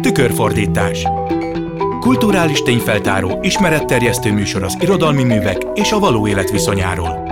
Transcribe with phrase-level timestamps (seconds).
[0.00, 1.06] Tükörfordítás
[2.00, 7.28] Kulturális tényfeltáró, ismeretterjesztő műsor az irodalmi művek és a való élet viszonyáról.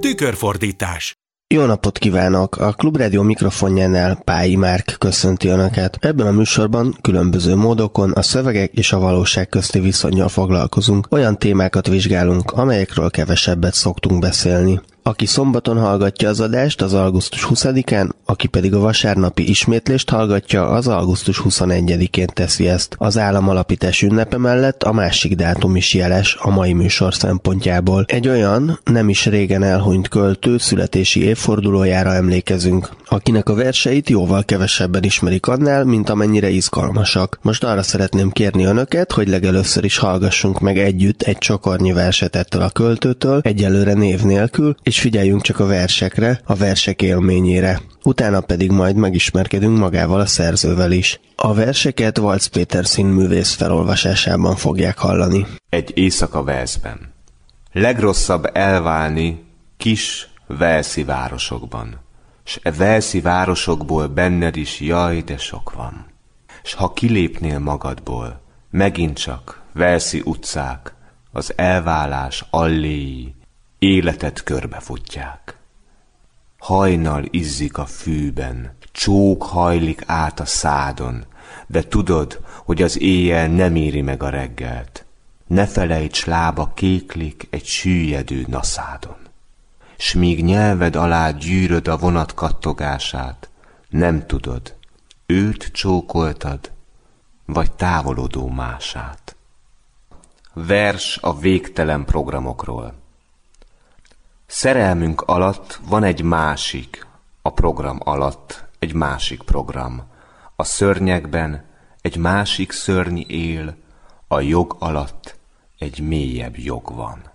[0.00, 1.20] Tükörfordítás
[1.54, 2.56] jó napot kívánok!
[2.56, 5.96] A Klubrádió mikrofonjánál Pályi Márk köszönti Önöket.
[6.00, 11.06] Ebben a műsorban különböző módokon a szövegek és a valóság közti viszonyjal foglalkozunk.
[11.10, 14.80] Olyan témákat vizsgálunk, amelyekről kevesebbet szoktunk beszélni.
[15.02, 20.88] Aki szombaton hallgatja az adást, az augusztus 20-án, aki pedig a vasárnapi ismétlést hallgatja, az
[20.88, 22.94] augusztus 21-én teszi ezt.
[22.98, 28.04] Az államalapítás ünnepe mellett a másik dátum is jeles a mai műsor szempontjából.
[28.08, 35.02] Egy olyan, nem is régen elhunyt költő születési évfordulójára emlékezünk, akinek a verseit jóval kevesebben
[35.02, 37.38] ismerik annál, mint amennyire izgalmasak.
[37.42, 42.62] Most arra szeretném kérni önöket, hogy legelőször is hallgassunk meg együtt egy csokornyi verset ettől
[42.62, 47.80] a költőtől, egyelőre név nélkül, és figyeljünk csak a versekre, a versek élményére.
[48.02, 51.20] Utána pedig majd megismerkedünk magával a szerzővel is.
[51.36, 55.46] A verseket Valc Péter színművész felolvasásában fogják hallani.
[55.68, 57.12] Egy éjszaka Velszben.
[57.72, 59.44] Legrosszabb elválni
[59.76, 62.00] kis Velszi városokban.
[62.44, 66.06] S e Velszi városokból benned is jaj, de sok van.
[66.62, 70.94] S ha kilépnél magadból, megint csak Velszi utcák,
[71.32, 73.34] az elválás alléi,
[73.80, 75.56] életet körbefutják.
[76.58, 81.24] Hajnal izzik a fűben, csók hajlik át a szádon,
[81.66, 85.04] de tudod, hogy az éjjel nem éri meg a reggelt.
[85.46, 89.16] Ne felejts, lába kéklik egy süllyedő naszádon.
[89.96, 93.48] S míg nyelved alá gyűröd a vonat kattogását,
[93.88, 94.74] nem tudod,
[95.26, 96.70] őt csókoltad,
[97.44, 99.36] vagy távolodó mását.
[100.52, 102.99] Vers a végtelen programokról.
[104.52, 107.06] Szerelmünk alatt van egy másik,
[107.42, 110.02] a program alatt egy másik program.
[110.56, 111.64] A szörnyekben
[112.00, 113.76] egy másik szörny él,
[114.28, 115.36] a jog alatt
[115.78, 117.30] egy mélyebb jog van.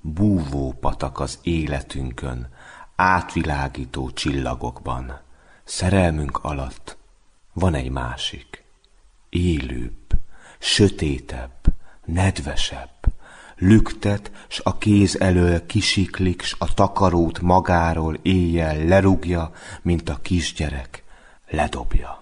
[0.00, 2.48] Búvó patak az életünkön,
[2.96, 5.20] átvilágító csillagokban.
[5.64, 6.96] Szerelmünk alatt
[7.52, 8.64] van egy másik,
[9.28, 10.10] élőbb,
[10.58, 11.60] sötétebb,
[12.04, 13.11] nedvesebb,
[13.62, 19.50] lüktet, s a kéz elől kisiklik, s a takarót magáról éjjel lerúgja,
[19.82, 21.04] mint a kisgyerek,
[21.48, 22.18] ledobja.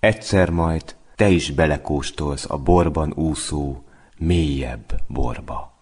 [0.00, 3.84] Egyszer majd te is belekóstolsz a borban úszó,
[4.16, 5.72] mélyebb borba.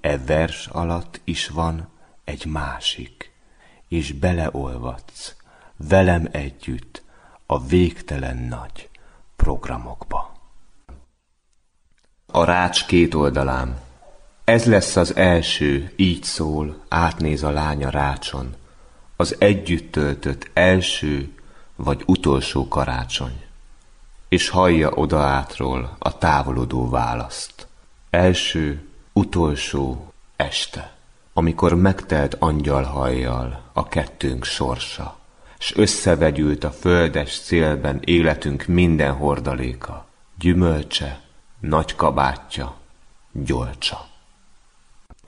[0.00, 1.88] E vers alatt is van
[2.24, 3.32] egy másik,
[3.88, 5.36] és beleolvadsz
[5.76, 7.02] velem együtt
[7.46, 8.88] a végtelen nagy
[9.36, 10.32] programokba.
[12.26, 13.90] A rács két oldalán
[14.44, 18.54] ez lesz az első, így szól, átnéz a lánya rácson,
[19.16, 21.32] az együtt töltött első
[21.76, 23.42] vagy utolsó karácsony,
[24.28, 27.66] és hallja oda átról a távolodó választ.
[28.10, 30.92] Első, utolsó este,
[31.32, 35.18] amikor megtelt angyalhajjal a kettőnk sorsa,
[35.58, 40.06] s összevegyült a földes szélben életünk minden hordaléka,
[40.38, 41.20] gyümölcse,
[41.60, 42.74] nagy kabátja,
[43.32, 44.10] gyolcsa.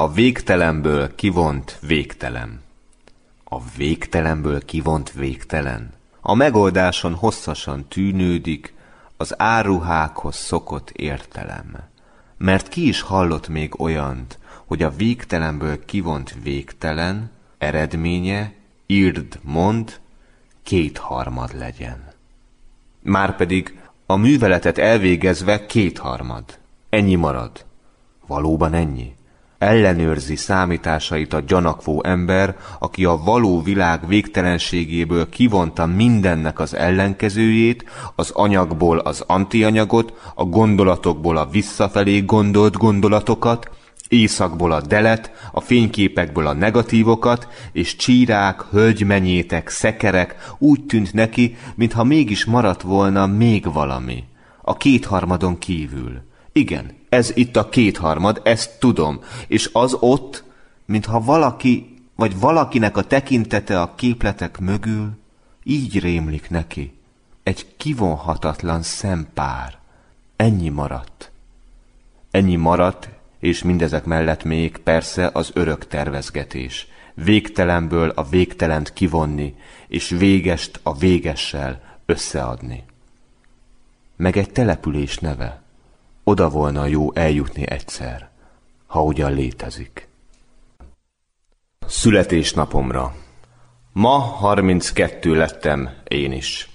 [0.04, 2.60] A végtelenből kivont végtelen.
[3.44, 5.92] A végtelenből kivont végtelen.
[6.20, 8.74] A megoldáson hosszasan tűnődik
[9.16, 11.76] az áruhákhoz szokott értelem.
[12.36, 18.52] Mert ki is hallott még olyant, hogy a végtelenből kivont végtelen eredménye,
[18.86, 20.00] írd, mond,
[20.62, 22.12] kétharmad legyen.
[23.02, 26.58] Márpedig a műveletet elvégezve kétharmad.
[26.88, 27.64] Ennyi marad.
[28.26, 29.14] Valóban ennyi
[29.64, 38.30] ellenőrzi számításait a gyanakvó ember, aki a való világ végtelenségéből kivonta mindennek az ellenkezőjét, az
[38.30, 43.70] anyagból az antianyagot, a gondolatokból a visszafelé gondolt gondolatokat,
[44.08, 52.04] északból a delet, a fényképekből a negatívokat, és csírák, hölgymenyétek, szekerek úgy tűnt neki, mintha
[52.04, 54.24] mégis maradt volna még valami.
[54.62, 56.22] A kétharmadon kívül.
[56.52, 59.20] Igen, ez itt a kétharmad, ezt tudom.
[59.46, 60.44] És az ott,
[60.84, 65.10] mintha valaki, vagy valakinek a tekintete a képletek mögül,
[65.62, 66.98] így rémlik neki.
[67.42, 69.78] Egy kivonhatatlan szempár.
[70.36, 71.30] Ennyi maradt.
[72.30, 73.08] Ennyi maradt,
[73.38, 76.86] és mindezek mellett még persze az örök tervezgetés.
[77.14, 79.54] Végtelenből a végtelent kivonni,
[79.88, 82.84] és végest a végessel összeadni.
[84.16, 85.63] Meg egy település neve.
[86.26, 88.30] Oda volna jó eljutni egyszer,
[88.86, 90.08] ha ugyan létezik.
[91.86, 93.14] Születésnapomra.
[93.92, 96.68] Ma 32 lettem én is.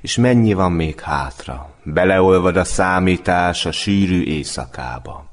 [0.00, 1.74] és mennyi van még hátra?
[1.82, 5.24] Beleolvad a számítás a sűrű éjszakába.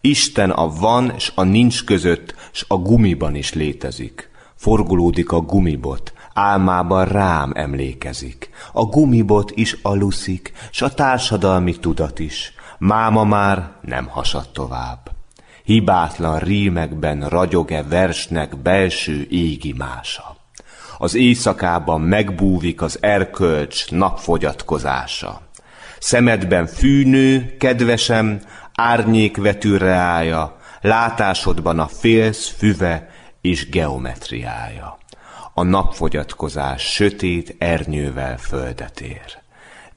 [0.00, 4.30] Isten a van és a nincs között, s a gumiban is létezik.
[4.54, 8.50] Forgolódik a gumibot, álmában rám emlékezik.
[8.72, 12.54] A gumibot is aluszik, s a társadalmi tudat is.
[12.78, 15.10] Máma már nem hasad tovább.
[15.64, 20.36] Hibátlan rímekben ragyog-e versnek belső égi mása.
[20.98, 25.40] Az éjszakában megbúvik az erkölcs napfogyatkozása.
[25.98, 28.40] Szemedben fűnő, kedvesem,
[28.74, 34.98] árnyék vető reája, látásodban a félsz füve és geometriája.
[35.54, 39.44] A napfogyatkozás sötét ernyővel földet ér.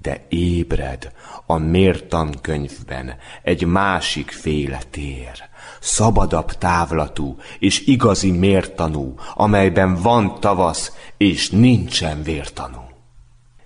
[0.02, 1.12] De ébred,
[1.46, 5.50] a mértankönyvben egy másik féle tér,
[5.80, 12.90] szabadabb távlatú és igazi mértanú, amelyben van tavasz és nincsen vértanú.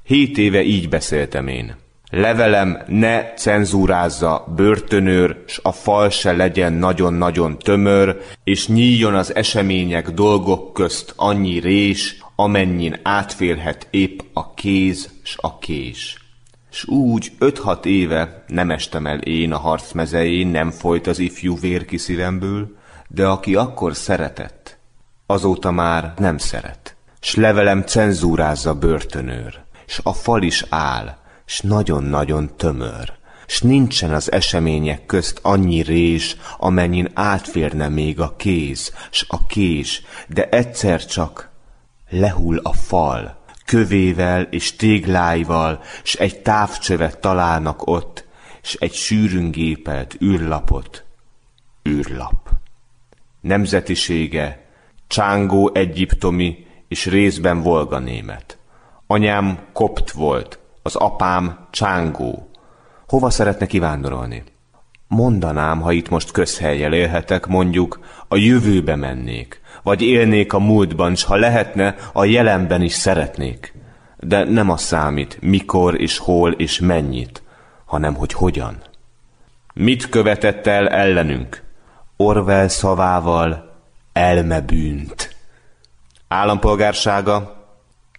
[0.03, 1.75] Hét éve így beszéltem én.
[2.09, 10.09] Levelem ne cenzúrázza börtönőr, s a fal se legyen nagyon-nagyon tömör, és nyíljon az események
[10.09, 16.22] dolgok közt annyi rés, amennyin átférhet épp a kéz s a kés.
[16.73, 21.59] S úgy öt-hat éve nem estem el én a harc mezején, nem folyt az ifjú
[21.59, 22.75] vér ki szívemből,
[23.07, 24.77] de aki akkor szeretett,
[25.25, 26.95] azóta már nem szeret.
[27.19, 33.13] S levelem cenzúrázza börtönőr, s a fal is áll, s nagyon-nagyon tömör,
[33.47, 40.01] s nincsen az események közt annyi rés, amennyin átférne még a kéz, s a kés,
[40.27, 41.49] de egyszer csak
[42.09, 48.25] lehull a fal, kövével és tégláival, s egy távcsövet találnak ott,
[48.61, 51.03] s egy sűrűn gépelt űrlapot.
[51.89, 52.49] űrlap.
[53.41, 54.65] Nemzetisége
[55.07, 58.57] csángó egyiptomi és részben volga német.
[59.07, 62.49] Anyám kopt volt, az apám csángó.
[63.07, 64.43] Hova szeretne kivándorolni?
[65.07, 71.23] Mondanám, ha itt most közhelyjel élhetek, mondjuk, a jövőbe mennék, vagy élnék a múltban, s
[71.23, 73.73] ha lehetne, a jelenben is szeretnék.
[74.19, 77.43] De nem az számít, mikor és hol és mennyit,
[77.85, 78.81] hanem hogy hogyan.
[79.73, 81.63] Mit követett el ellenünk?
[82.17, 83.81] Orwell szavával
[84.13, 85.35] elmebűnt.
[86.27, 87.63] Állampolgársága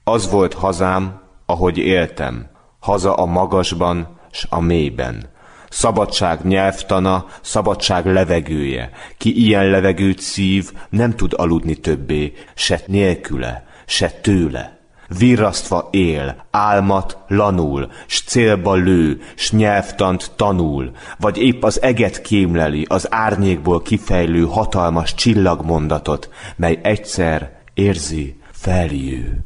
[0.05, 2.47] az volt hazám, ahogy éltem,
[2.81, 5.29] haza a magasban s a mélyben.
[5.75, 8.91] Szabadság nyelvtana, szabadság levegője.
[9.19, 14.79] Ki ilyen levegőt szív, nem tud aludni többé, se nélküle, se tőle.
[15.19, 22.87] Virrasztva él, álmat lanul, s célba lő, s nyelvtant tanul, vagy épp az eget kémleli,
[22.89, 29.45] az árnyékból kifejlő hatalmas csillagmondatot, mely egyszer érzi, feljő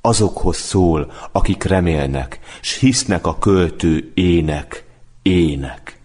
[0.00, 4.90] azokhoz szól, akik remélnek, s hisznek a költő ének,
[5.22, 6.00] ének.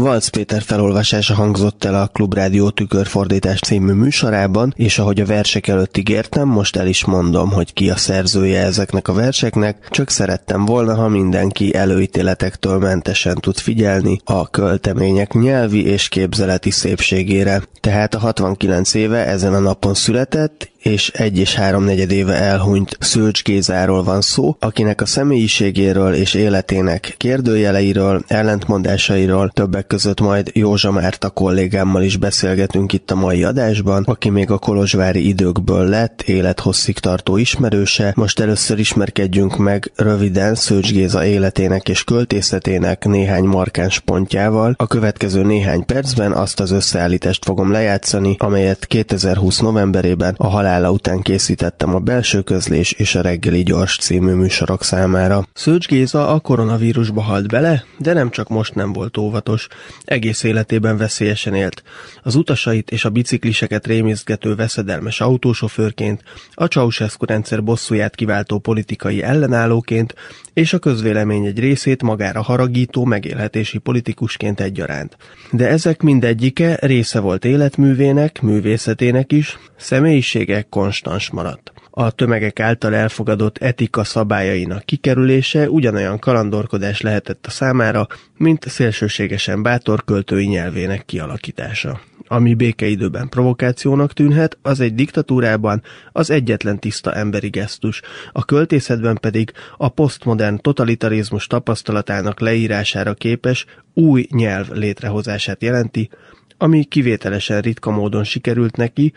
[0.00, 5.96] Valc Péter felolvasása hangzott el a Klubrádió tükörfordítás című műsorában, és ahogy a versek előtt
[5.96, 10.94] ígértem, most el is mondom, hogy ki a szerzője ezeknek a verseknek, csak szerettem volna,
[10.94, 17.62] ha mindenki előítéletektől mentesen tud figyelni a költemények nyelvi és képzeleti szépségére.
[17.80, 23.42] Tehát a 69 éve ezen a napon született, és egy és háromnegyed éve elhunyt Szőcs
[23.42, 31.30] Gézáról van szó, akinek a személyiségéről és életének kérdőjeleiről, ellentmondásairól többek között majd Józsa Márta
[31.30, 37.36] kollégámmal is beszélgetünk itt a mai adásban, aki még a kolozsvári időkből lett élethosszig tartó
[37.36, 38.12] ismerőse.
[38.16, 44.74] Most először ismerkedjünk meg röviden Szőcs Géza életének és költészetének néhány markáns pontjával.
[44.76, 50.94] A következő néhány percben azt az összeállítást fogom lejátszani, amelyet 2020 novemberében a halál halála
[50.94, 55.46] után készítettem a belső közlés és a reggeli gyors című műsorok számára.
[55.52, 59.68] Szőcs Géza a koronavírusba halt bele, de nem csak most nem volt óvatos.
[60.04, 61.82] Egész életében veszélyesen élt.
[62.22, 66.22] Az utasait és a bicikliseket rémizgető veszedelmes autósofőrként,
[66.54, 70.14] a Ceausescu rendszer bosszúját kiváltó politikai ellenállóként
[70.56, 75.16] és a közvélemény egy részét magára haragító megélhetési politikusként egyaránt.
[75.50, 81.72] De ezek mindegyike része volt életművének, művészetének is, személyisége konstans maradt.
[81.98, 90.04] A tömegek által elfogadott etika szabályainak kikerülése ugyanolyan kalandorkodás lehetett a számára, mint szélsőségesen bátor
[90.04, 92.00] költői nyelvének kialakítása.
[92.26, 99.52] Ami békeidőben provokációnak tűnhet, az egy diktatúrában az egyetlen tiszta emberi gesztus, a költészetben pedig
[99.76, 106.10] a posztmodern totalitarizmus tapasztalatának leírására képes új nyelv létrehozását jelenti,
[106.58, 109.12] ami kivételesen ritka módon sikerült neki,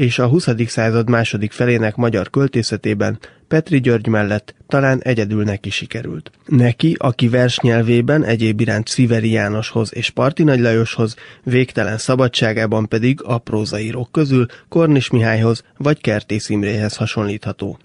[0.00, 0.48] és a 20.
[0.66, 6.30] század második felének magyar költészetében Petri György mellett talán egyedül neki sikerült.
[6.46, 13.38] Neki, aki versnyelvében egyéb iránt Sziveri Jánoshoz és Parti Nagy Lajoshoz, végtelen szabadságában pedig a
[13.38, 17.78] prózaírók közül Kornis Mihályhoz vagy Kertész Imréhez hasonlítható.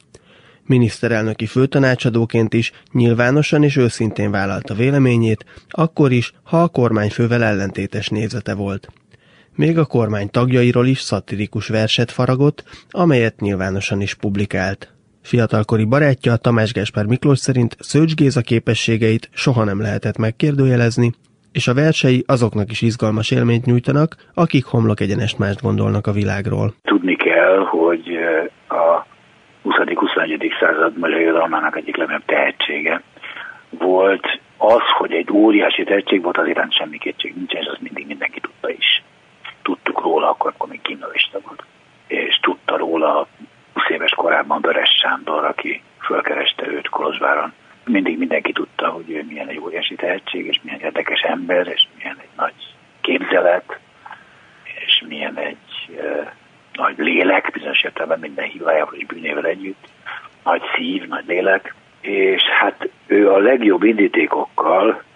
[0.65, 8.53] Miniszterelnöki főtanácsadóként is nyilvánosan és őszintén vállalta véleményét, akkor is, ha a kormányfővel ellentétes nézete
[8.53, 8.89] volt.
[9.57, 14.93] Még a kormány tagjairól is szatirikus verset faragott, amelyet nyilvánosan is publikált.
[15.23, 21.11] Fiatalkori barátja Tamás Gáspár Miklós szerint Szőcs Géza képességeit soha nem lehetett megkérdőjelezni,
[21.51, 26.73] és a versei azoknak is izgalmas élményt nyújtanak, akik homlok egyenest mást gondolnak a világról.
[26.83, 28.07] Tudni kell, hogy
[28.67, 29.05] a
[29.63, 30.59] 20.-21.
[30.59, 33.01] század magyar irodalmának egyik legnagyobb tehetsége
[33.69, 34.25] volt
[34.57, 38.39] az, hogy egy óriási tehetség volt, az iránt semmi kétség nincs, és az mindig mindenki
[38.39, 39.03] tudta is.
[39.65, 41.63] Tudtuk róla akkor, amikor még gimnazista volt.
[42.07, 43.27] És tudta róla
[43.73, 47.53] 20 éves korában Böres Sándor, aki fölkereste őt Kolozsváron.
[47.85, 52.17] Mindig mindenki tudta, hogy ő milyen egy óriási tehetség, és milyen érdekes ember, és milyen
[52.19, 52.53] egy nagy
[53.01, 53.79] képzelet,
[54.85, 56.27] és milyen egy uh,
[56.73, 59.87] nagy lélek, bizonyos értelemben minden hibájával és bűnével együtt,
[60.43, 65.14] nagy szív, nagy lélek, és hát ő a legjobb indítékokkal e,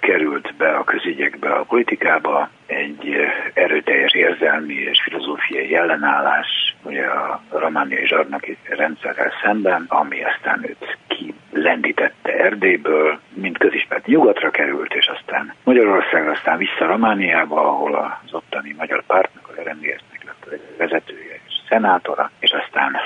[0.00, 3.16] került be a közügyekbe, a politikába, egy
[3.54, 12.32] erőteljes érzelmi és filozófiai ellenállás ugye a romániai zsarnoki rendszerrel szemben, ami aztán őt kilendítette
[12.32, 19.02] Erdélyből, mint közismert nyugatra került, és aztán Magyarország, aztán vissza Romániába, ahol az ottani magyar
[19.06, 22.96] pártnak, az RMDS-nek lett a vezetője és szenátora, és aztán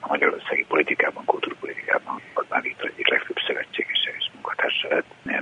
[0.00, 4.25] a magyarországi politikában, kultúrpolitikában Orbán Viktor egyik legfőbb szövetségese és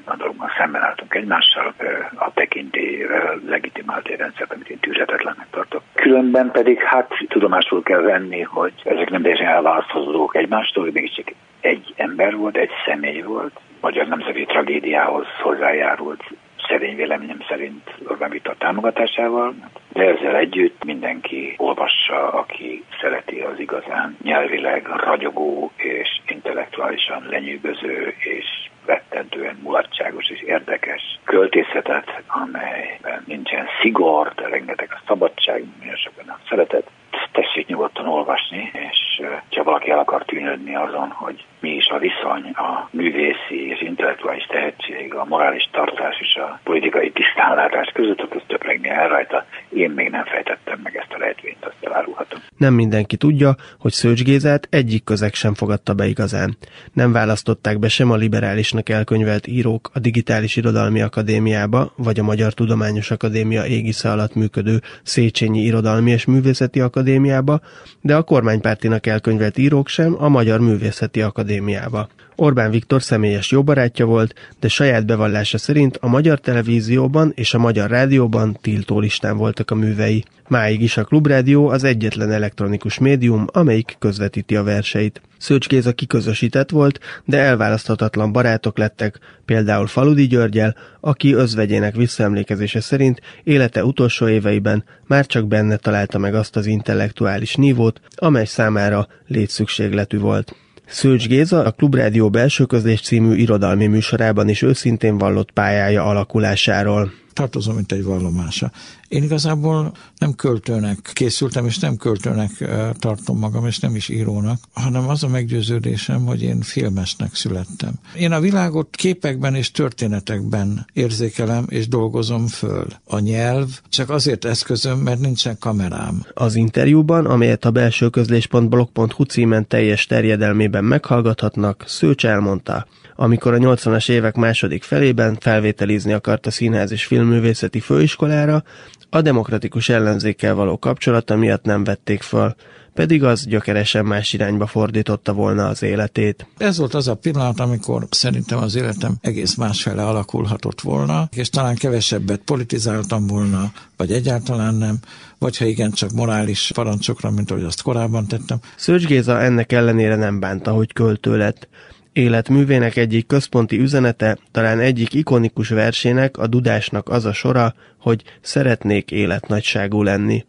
[0.04, 1.74] a dologban szemben álltunk egymással,
[2.14, 5.82] a tekintélyével legitimált rendszert, amit én tűzhetetlennek tartok.
[5.94, 11.94] Különben pedig hát tudomásul kell venni, hogy ezek nem teljesen elválasztható dolgok egymástól, mégiscsak egy
[11.96, 16.22] ember volt, egy személy volt, magyar nemzeti tragédiához hozzájárult
[16.68, 19.54] szerény véleményem szerint Orbán Viktor támogatásával,
[19.92, 28.70] de ezzel együtt mindenki olvassa, aki szereti az igazán nyelvileg ragyogó és intellektuálisan lenyűgöző és
[28.86, 36.38] rettentően mulatságos és érdekes költészetet, amelyben nincsen szigor, de rengeteg a szabadság, nagyon sokan a
[36.48, 36.90] szeretet.
[37.32, 39.13] Tessék nyugodtan olvasni, és
[39.50, 44.46] ha valaki el akar tűnődni azon, hogy mi is a viszony a művészi és intellektuális
[44.46, 49.46] tehetség, a morális tartás és a politikai tisztánlátás között, akkor töprengni el rajta.
[49.68, 52.40] Én még nem fejtettem meg ezt a lehetvényt, azt elárulhatom.
[52.56, 56.56] Nem mindenki tudja, hogy Szőcs Gézát egyik közeg sem fogadta be igazán.
[56.92, 62.52] Nem választották be sem a liberálisnak elkönyvelt írók a Digitális Irodalmi Akadémiába, vagy a Magyar
[62.52, 67.60] Tudományos Akadémia égisze alatt működő Széchenyi Irodalmi és Művészeti Akadémiába,
[68.00, 72.08] de a kormánypártinak elkönyvelt írók sem a Magyar Művészeti akadémiába.
[72.36, 77.58] Orbán Viktor személyes jó barátja volt, de saját bevallása szerint a magyar televízióban és a
[77.58, 80.24] magyar rádióban tiltó listán voltak a művei.
[80.48, 85.20] Máig is a Klubrádió az egyetlen elektronikus médium, amelyik közvetíti a verseit.
[85.38, 93.20] Szőcs Géza kiközösített volt, de elválaszthatatlan barátok lettek, például Faludi Györgyel, aki özvegyének visszaemlékezése szerint
[93.44, 100.18] élete utolsó éveiben már csak benne találta meg azt az intellektuális nívót, amely számára létszükségletű
[100.18, 100.63] volt.
[100.86, 107.74] Szőcs Géza a Klubrádió belső közlés című irodalmi műsorában is őszintén vallott pályája alakulásáról tartozom,
[107.74, 108.70] mint egy vallomása.
[109.08, 112.64] Én igazából nem költőnek készültem, és nem költőnek
[112.98, 117.92] tartom magam, és nem is írónak, hanem az a meggyőződésem, hogy én filmesnek születtem.
[118.16, 122.86] Én a világot képekben és történetekben érzékelem és dolgozom föl.
[123.04, 126.26] A nyelv csak azért eszközöm, mert nincsen kamerám.
[126.34, 132.86] Az interjúban, amelyet a belső közlés.blog.hu címen teljes terjedelmében meghallgathatnak, Szőcs elmondta,
[133.16, 138.62] amikor a 80-as évek második felében felvételizni akart a Színház és Filmművészeti Főiskolára,
[139.10, 142.54] a demokratikus ellenzékkel való kapcsolata miatt nem vették föl,
[142.94, 146.46] pedig az gyökeresen más irányba fordította volna az életét.
[146.56, 151.74] Ez volt az a pillanat, amikor szerintem az életem egész másfele alakulhatott volna, és talán
[151.74, 154.98] kevesebbet politizáltam volna, vagy egyáltalán nem,
[155.38, 158.58] vagy ha igen, csak morális parancsokra, mint ahogy azt korábban tettem.
[158.76, 161.68] Szőcs Géza ennek ellenére nem bánta, hogy költő lett.
[162.14, 169.10] Életművének egyik központi üzenete, talán egyik ikonikus versének, a Dudásnak az a sora, hogy szeretnék
[169.10, 170.44] életnagyságú lenni.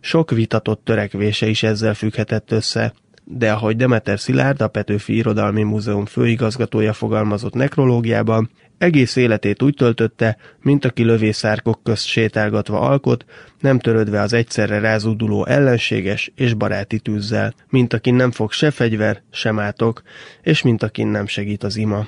[0.00, 2.94] Sok vitatott törekvése is ezzel függhetett össze.
[3.24, 10.36] de ahogy Demeter Szilárd, a Petőfi Irodalmi Múzeum főigazgatója fogalmazott nekrológiában, egész életét úgy töltötte,
[10.62, 13.24] mint aki lövészárkok közt sétálgatva alkot,
[13.60, 19.22] nem törődve az egyszerre rázúduló ellenséges és baráti tűzzel, mint akin nem fog se fegyver,
[19.30, 20.02] sem átok,
[20.42, 22.06] és mint akin nem segít az ima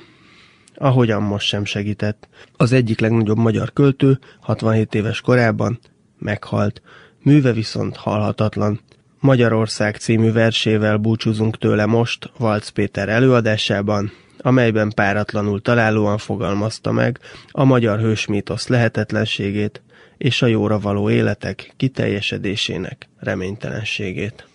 [0.81, 2.27] ahogyan most sem segített.
[2.57, 5.79] Az egyik legnagyobb magyar költő 67 éves korában
[6.17, 6.81] meghalt,
[7.23, 8.79] műve viszont halhatatlan.
[9.19, 17.19] Magyarország című versével búcsúzunk tőle most Valc Péter előadásában, amelyben páratlanul találóan fogalmazta meg
[17.51, 19.81] a magyar hősmítosz lehetetlenségét
[20.17, 24.45] és a jóra való életek kiteljesedésének reménytelenségét.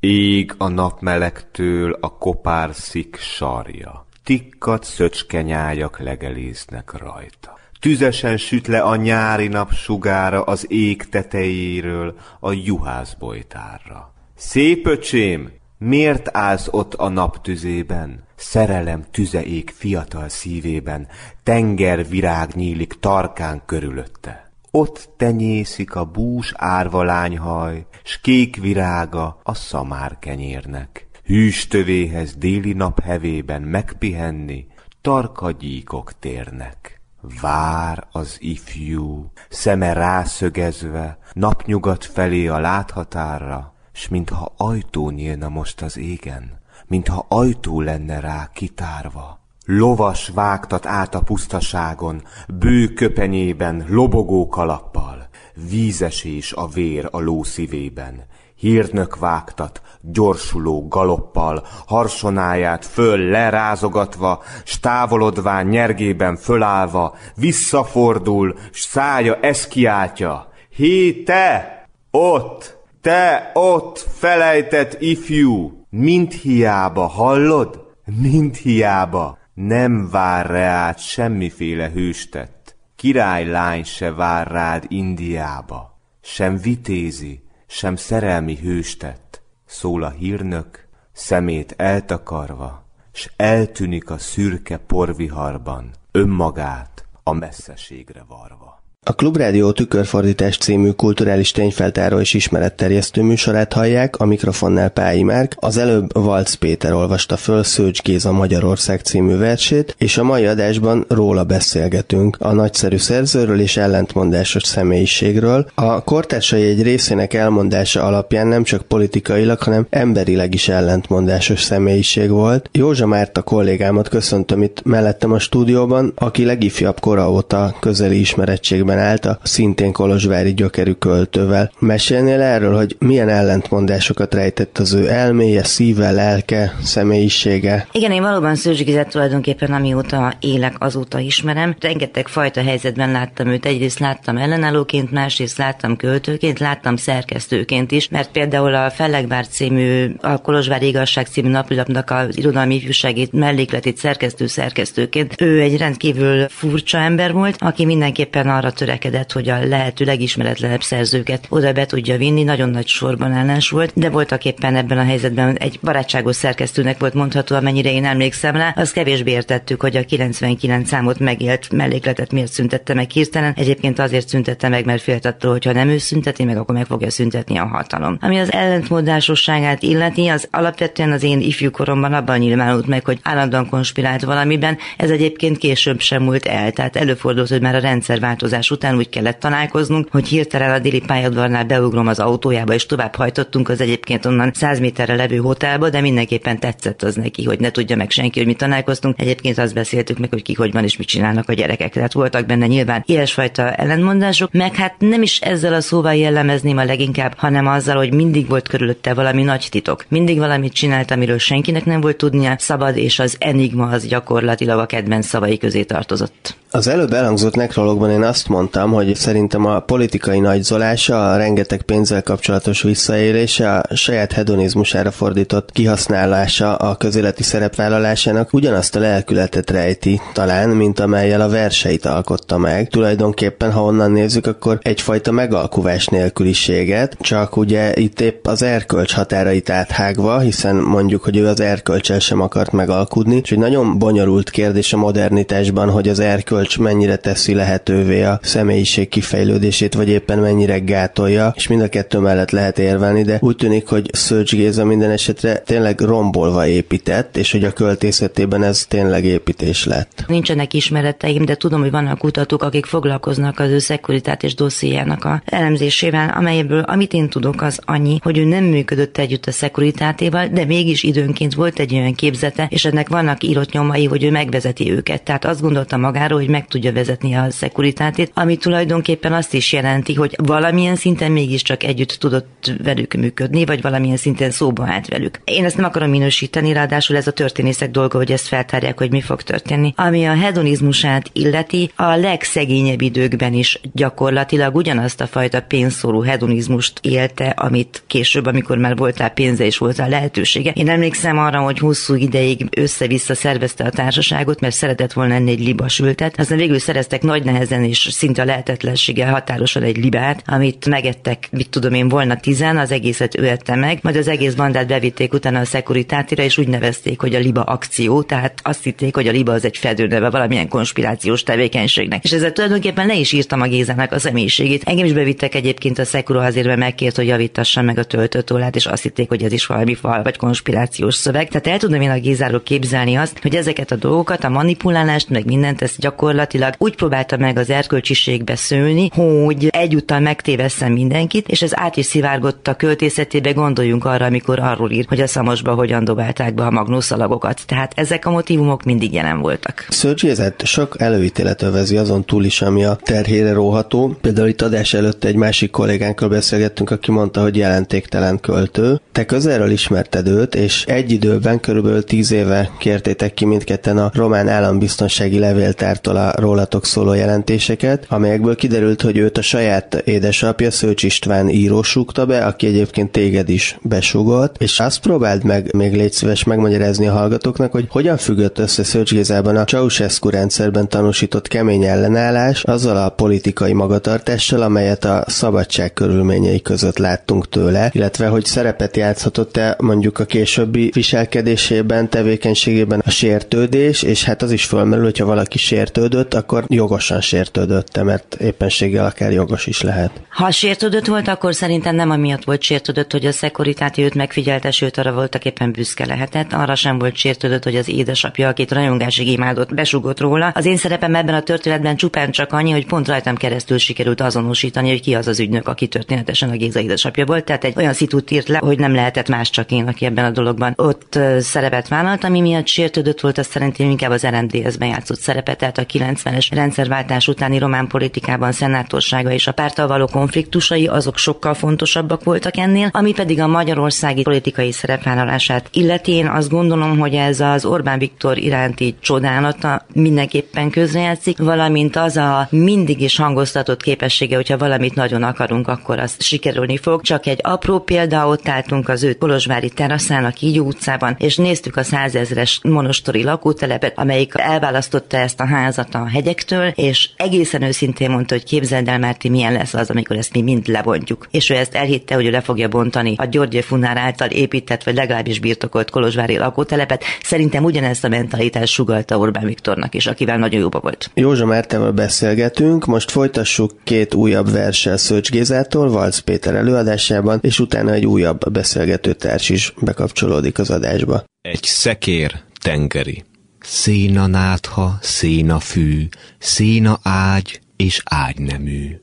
[0.00, 7.58] Ég a napmelegtől a kopár szik sarja tikkat szöcskenyájak legelésnek rajta.
[7.80, 14.12] Tüzesen süt le a nyári nap sugára az ég tetejéről a juhászbojtárra.
[14.34, 18.26] Szép öcsém, miért állsz ott a nap tüzében?
[18.38, 21.08] Szerelem tüze ég fiatal szívében,
[21.42, 24.50] tenger virág nyílik tarkán körülötte.
[24.70, 31.06] Ott tenyészik a bús árvalányhaj, s kék virága a szamárkenyérnek.
[31.24, 34.66] Hűs tövéhez déli nap hevében megpihenni,
[35.00, 37.00] tarkagyíkok térnek.
[37.40, 45.96] Vár az ifjú, szeme rászögezve, napnyugat felé a láthatárra, s mintha ajtó nyílna most az
[45.96, 49.38] égen, mintha ajtó lenne rá kitárva.
[49.64, 55.28] Lovas vágtat át a pusztaságon, bő köpenyében, lobogó kalappal,
[55.68, 65.66] vízesés a vér a ló szívében, hírnök vágtat, gyorsuló galoppal, harsonáját föl lerázogatva, s távolodván
[65.66, 70.52] nyergében fölállva, visszafordul, s szája ezt kiáltja.
[70.70, 71.82] Hé, te!
[72.10, 72.76] Ott!
[73.00, 75.77] Te ott, felejtett ifjú!
[75.90, 77.94] Mint hiába, hallod?
[78.04, 79.38] Mint hiába.
[79.54, 82.76] Nem vár reát semmiféle hőstett.
[82.96, 85.98] Királylány se vár rád Indiába.
[86.20, 95.90] Sem vitézi, sem szerelmi hőstett, szól a hírnök, szemét eltakarva, s eltűnik a szürke porviharban,
[96.10, 98.82] önmagát a messzeségre varva.
[99.08, 105.76] A Klubrádió tükörfordítás című kulturális tényfeltáró és ismeretterjesztő műsorát hallják, a mikrofonnál Pályi Márk, az
[105.76, 111.44] előbb Valc Péter olvasta föl Szőcs Géza Magyarország című versét, és a mai adásban róla
[111.44, 115.70] beszélgetünk, a nagyszerű szerzőről és ellentmondásos személyiségről.
[115.74, 122.68] A kortársai egy részének elmondása alapján nem csak politikailag, hanem emberileg is ellentmondásos személyiség volt.
[122.72, 129.24] Józsa Márta kollégámat köszöntöm itt mellettem a stúdióban, aki legifjabb kora óta közeli ismerettségben állt
[129.24, 131.72] a szintén kolozsvári gyökerű költővel.
[131.78, 137.86] Mesélnél erről, hogy milyen ellentmondásokat rejtett az ő elméje, szíve, lelke, személyisége?
[137.92, 141.76] Igen, én valóban Szőzsigizet tulajdonképpen amióta élek, azóta ismerem.
[141.80, 143.66] Rengeteg fajta helyzetben láttam őt.
[143.66, 150.36] Egyrészt láttam ellenállóként, másrészt láttam költőként, láttam szerkesztőként is, mert például a Fellegbár című, a
[150.40, 155.34] Kolozsvár Igazság című napilapnak az irodalmi ifjúságét mellékletét szerkesztő szerkesztőként.
[155.40, 161.46] Ő egy rendkívül furcsa ember volt, aki mindenképpen arra törekedett, hogy a lehető legismeretlenebb szerzőket
[161.48, 165.56] oda be tudja vinni, nagyon nagy sorban ellens volt, de voltak éppen ebben a helyzetben
[165.56, 170.88] egy barátságos szerkesztőnek volt mondható, amennyire én emlékszem rá, az kevésbé értettük, hogy a 99
[170.88, 173.52] számot megélt mellékletet miért szüntette meg hirtelen.
[173.56, 176.86] Egyébként azért szüntette meg, mert félt attól, hogy ha nem ő szünteti meg, akkor meg
[176.86, 178.18] fogja szüntetni a hatalom.
[178.20, 183.68] Ami az ellentmondásosságát illeti, az alapvetően az én ifjú koromban abban nyilvánult meg, hogy állandóan
[183.68, 186.72] konspirált valamiben, ez egyébként később sem múlt el.
[186.72, 191.00] Tehát előfordult, hogy már a rendszerváltozás egymás után úgy kellett találkoznunk, hogy hirtelen a déli
[191.06, 196.00] pályadvarnál beugrom az autójába, és tovább hajtottunk az egyébként onnan 100 méterre levő hotelba, de
[196.00, 199.20] mindenképpen tetszett az neki, hogy ne tudja meg senki, hogy mi találkoztunk.
[199.20, 201.92] Egyébként azt beszéltük meg, hogy ki hogy van és mit csinálnak a gyerekek.
[201.92, 206.84] Tehát voltak benne nyilván ilyesfajta ellentmondások, meg hát nem is ezzel a szóval jellemezném a
[206.84, 210.04] leginkább, hanem azzal, hogy mindig volt körülötte valami nagy titok.
[210.08, 214.86] Mindig valamit csinált, amiről senkinek nem volt tudnia, szabad, és az enigma az gyakorlatilag a
[214.86, 216.56] kedvenc szavai közé tartozott.
[216.70, 222.22] Az előbb elhangzott nekrologban én azt mondtam, hogy szerintem a politikai nagyzolása, a rengeteg pénzzel
[222.22, 230.68] kapcsolatos visszaélése, a saját hedonizmusára fordított kihasználása a közéleti szerepvállalásának ugyanazt a lelkületet rejti talán,
[230.68, 232.88] mint amelyel a verseit alkotta meg.
[232.88, 239.70] Tulajdonképpen, ha onnan nézzük, akkor egyfajta megalkuvás nélküliséget, csak ugye itt épp az erkölcs határait
[239.70, 244.92] áthágva, hiszen mondjuk, hogy ő az erkölcsel sem akart megalkudni, és egy nagyon bonyolult kérdés
[244.92, 251.52] a modernitásban, hogy az erkölcs mennyire teszi lehetővé a személyiség kifejlődését, vagy éppen mennyire gátolja,
[251.56, 255.58] és mind a kettő mellett lehet érvelni, de úgy tűnik, hogy Szörcs Géza minden esetre
[255.58, 260.24] tényleg rombolva épített, és hogy a költészetében ez tényleg építés lett.
[260.26, 265.42] Nincsenek ismereteim, de tudom, hogy vannak kutatók, akik foglalkoznak az ő szekuritát és dossziéjának a
[265.44, 270.64] elemzésével, amelyből amit én tudok az annyi, hogy ő nem működött együtt a szekuritátéval, de
[270.64, 275.22] mégis időnként volt egy olyan képzete, és ennek vannak írott nyomai, hogy ő megvezeti őket.
[275.22, 280.14] Tehát azt gondolta magáról, hogy meg tudja vezetni a szekuritátét, ami tulajdonképpen azt is jelenti,
[280.14, 285.40] hogy valamilyen szinten mégiscsak együtt tudott velük működni, vagy valamilyen szinten szóba állt velük.
[285.44, 289.20] Én ezt nem akarom minősíteni, ráadásul ez a történészek dolga, hogy ezt feltárják, hogy mi
[289.20, 289.92] fog történni.
[289.96, 297.48] Ami a hedonizmusát illeti, a legszegényebb időkben is gyakorlatilag ugyanazt a fajta pénzszóró hedonizmust élte,
[297.48, 300.70] amit később, amikor már voltál pénze és voltál lehetősége.
[300.70, 305.64] Én emlékszem arra, hogy hosszú ideig össze-vissza szervezte a társaságot, mert szeretett volna enni egy
[305.64, 306.38] libasültet.
[306.38, 311.94] Aztán végül szereztek nagy nehezen és szinte lehetetlenséggel határosan egy libát, amit megettek, mit tudom
[311.94, 315.64] én, volna tizen, az egészet ő ette meg, majd az egész bandát bevitték utána a
[315.64, 319.64] szekuritátira, és úgy nevezték, hogy a liba akció, tehát azt hitték, hogy a liba az
[319.64, 322.24] egy fedőneve valamilyen konspirációs tevékenységnek.
[322.24, 324.82] És ezzel tulajdonképpen le is írtam a Gézának a személyiségét.
[324.84, 328.86] Engem is bevittek egyébként a Szekura azért, mert megkért, hogy javítassam meg a töltőtólát, és
[328.86, 331.48] azt hitték, hogy ez is valami fal vagy konspirációs szöveg.
[331.48, 335.44] Tehát el tudom én a Gézáról képzelni azt, hogy ezeket a dolgokat, a manipulálást, meg
[335.44, 337.70] mindent ezt gyakorlatilag úgy próbálta meg az
[338.18, 344.26] erkölcsiségbe szőni, hogy egyúttal megtévesszen mindenkit, és ez át is szivárgott a költészetébe, gondoljunk arra,
[344.26, 347.62] amikor arról ír, hogy a szamosba hogyan dobálták be a magnószalagokat.
[347.66, 349.86] Tehát ezek a motivumok mindig jelen voltak.
[349.88, 354.16] Szörgyézet sok előítélet övezi azon túl is, ami a terhére róható.
[354.20, 359.00] Például itt adás előtt egy másik kollégánkkal beszélgettünk, aki mondta, hogy jelentéktelen költő.
[359.12, 364.48] Te közelről ismerted őt, és egy időben, körülbelül tíz éve kértétek ki mindketten a román
[364.48, 371.48] állambiztonsági levéltártól a rólatok szóló jelentéseket, amelyekből kiderült, hogy őt a saját édesapja Szőcs István
[371.48, 376.44] író súgta be, aki egyébként téged is besugott, és azt próbáld meg még légy szíves
[376.44, 382.62] megmagyarázni a hallgatóknak, hogy hogyan függött össze Szőcs Gézában a Ceausescu rendszerben tanúsított kemény ellenállás
[382.64, 389.76] azzal a politikai magatartással, amelyet a szabadság körülményei között láttunk tőle, illetve hogy szerepet játszhatott-e
[389.78, 396.34] mondjuk a későbbi viselkedésében, tevékenységében a sértődés, és hát az is fölmerül, hogyha valaki sértődött,
[396.34, 400.10] akkor jogosan sértődött, mert éppenséggel akár jogos is lehet.
[400.28, 404.98] Ha sértődött volt, akkor szerintem nem amiatt volt sértődött, hogy a szekuritáti őt megfigyelte, sőt
[404.98, 406.52] arra voltak éppen büszke lehetett.
[406.52, 410.46] Arra sem volt sértődött, hogy az édesapja, akit rajongásig imádott, besugott róla.
[410.54, 414.88] Az én szerepem ebben a történetben csupán csak annyi, hogy pont rajtam keresztül sikerült azonosítani,
[414.88, 417.44] hogy ki az az ügynök, aki történetesen a Géza édesapja volt.
[417.44, 420.30] Tehát egy olyan szitút írt le, hogy nem lehetett más csak én, aki ebben a
[420.30, 425.58] dologban ott szerepet vállalt, ami miatt sértődött volt, azt szerintem inkább az RMDS-ben játszott szerepet,
[425.58, 431.54] tehát a 90-es rendszerváltás utáni román politikában szenátorsága és a pártal való konfliktusai azok sokkal
[431.54, 436.12] fontosabbak voltak ennél, ami pedig a magyarországi politikai szerepvállalását illeti.
[436.12, 442.48] Én azt gondolom, hogy ez az Orbán Viktor iránti csodálata mindenképpen közrejátszik, valamint az a
[442.50, 447.02] mindig is hangoztatott képessége, hogyha valamit nagyon akarunk, akkor az sikerülni fog.
[447.02, 451.76] Csak egy apró példa, ott álltunk az ő Kolozsvári teraszán, a Kígyó utcában, és néztük
[451.76, 458.34] a százezres monostori lakótelepet, amelyik elválasztotta ezt a házat a hegyektől, és egészen őszintén mondta,
[458.34, 461.26] hogy képzeld el, Márti, milyen lesz az, amikor ezt mi mind lebontjuk.
[461.30, 464.94] És ő ezt elhitte, hogy ő le fogja bontani a György Funár által épített, vagy
[464.94, 467.04] legalábbis birtokolt Kolozsvári lakótelepet.
[467.22, 471.10] Szerintem ugyanezt a mentalitást sugalta Orbán Viktornak is, akivel nagyon jóba volt.
[471.14, 477.92] Józsa Mártával beszélgetünk, most folytassuk két újabb verssel Szőcs Gézától, Valc Péter előadásában, és utána
[477.92, 481.24] egy újabb beszélgetőtárs is bekapcsolódik az adásba.
[481.40, 483.27] Egy szekér tengeri.
[483.70, 489.00] Széna nátha, széna fű, széna ágy és ágynemű.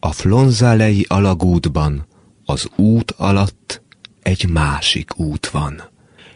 [0.00, 2.06] A flonzálei alagútban,
[2.44, 3.82] az út alatt
[4.22, 5.82] egy másik út van,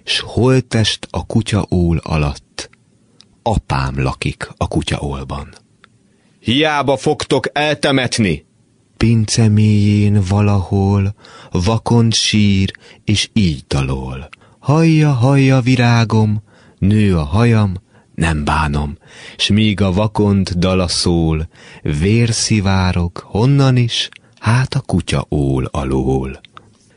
[0.05, 2.71] s holtest a kutyaól alatt,
[3.43, 5.55] apám lakik a kutyaólban.
[6.41, 8.47] Hiába fogtok eltemetni!
[8.97, 11.15] Pince mélyén valahol,
[11.51, 12.73] vakond sír,
[13.05, 14.29] és így dalol.
[14.59, 16.43] Hajja, hajja virágom,
[16.83, 17.75] nő a hajam,
[18.15, 18.99] nem bánom,
[19.37, 21.49] s míg a vakond dala szól,
[21.83, 26.41] vérszivárok, honnan is, hát a kutya ól alól.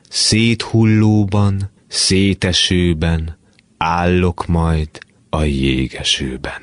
[0.10, 3.38] Széthullóban, szétesőben,
[3.78, 4.90] állok majd
[5.30, 6.62] a jégesőben.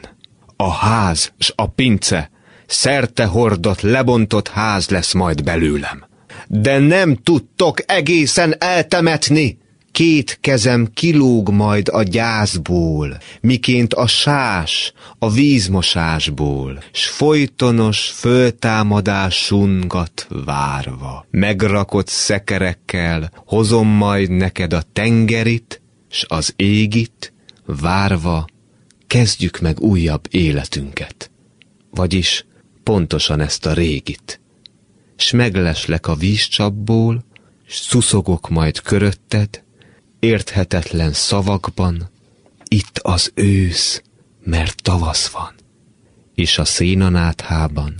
[0.56, 2.30] A ház s a pince,
[2.66, 6.04] szerte hordott, lebontott ház lesz majd belőlem.
[6.48, 9.58] De nem tudtok egészen eltemetni,
[9.92, 20.26] két kezem kilóg majd a gyászból, miként a sás a vízmosásból, s folytonos föltámadás sungat
[20.44, 21.26] várva.
[21.30, 27.32] Megrakott szekerekkel hozom majd neked a tengerit, s az égit,
[27.66, 28.44] várva
[29.06, 31.30] kezdjük meg újabb életünket.
[31.90, 32.46] Vagyis
[32.82, 34.40] pontosan ezt a régit.
[35.16, 37.24] S megleslek a vízcsapból,
[37.66, 39.62] s szuszogok majd körötted,
[40.22, 42.10] érthetetlen szavakban,
[42.68, 44.02] itt az ősz,
[44.44, 45.54] mert tavasz van,
[46.34, 47.94] és a szénanáthában,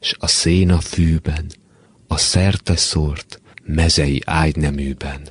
[0.00, 1.46] s a széna fűben,
[2.06, 5.28] a szerte szórt mezei ágyneműben,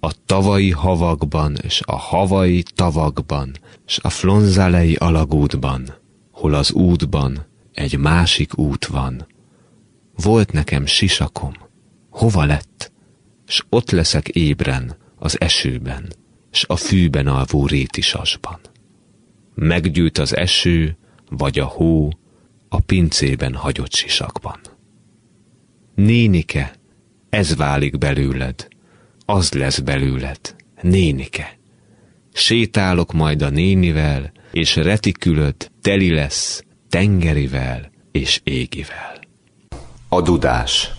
[0.00, 5.94] a tavai havakban, és a havai tavakban, s a flonzalei alagútban,
[6.30, 9.26] hol az útban egy másik út van.
[10.14, 11.52] Volt nekem sisakom,
[12.10, 12.92] hova lett?
[13.46, 16.12] S ott leszek ébren, az esőben,
[16.50, 18.60] s a fűben alvó rétisasban.
[19.54, 20.96] Meggyűjt az eső,
[21.30, 22.10] vagy a hó,
[22.68, 24.60] a pincében hagyott sisakban.
[25.94, 26.74] Nénike,
[27.30, 28.68] ez válik belőled,
[29.24, 31.58] az lesz belőled, nénike.
[32.32, 39.20] Sétálok majd a nénivel, és retikülöd teli lesz tengerivel és égivel.
[40.08, 40.90] A dudás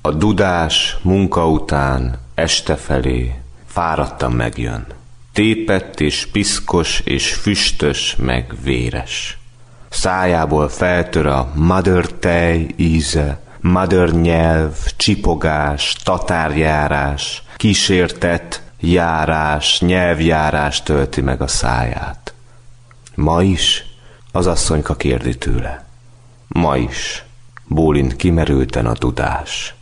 [0.00, 3.34] A dudás munka után este felé
[3.66, 4.86] fáradtan megjön.
[5.32, 9.38] Tépett és piszkos és füstös meg véres.
[9.88, 21.40] Szájából feltör a mother tej íze, mother nyelv, csipogás, tatárjárás, kísértett járás, nyelvjárás tölti meg
[21.40, 22.34] a száját.
[23.14, 23.84] Ma is
[24.32, 25.84] az asszonyka kérdi tőle.
[26.48, 27.24] Ma is
[27.64, 29.74] bólint kimerülten a tudás,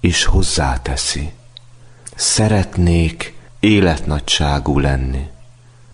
[0.00, 1.32] és hozzáteszi.
[2.16, 5.28] Szeretnék életnagyságú lenni.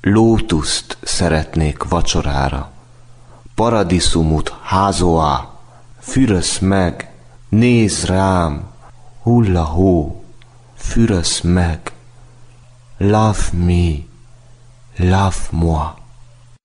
[0.01, 2.71] Lótuszt szeretnék vacsorára.
[3.55, 5.51] Paradiszumut házoá,
[6.01, 7.11] fürösz meg,
[7.49, 8.71] néz rám,
[9.23, 10.25] hulla hó,
[10.75, 11.93] fürösz meg.
[12.97, 13.93] Love me,
[14.97, 16.02] love moi.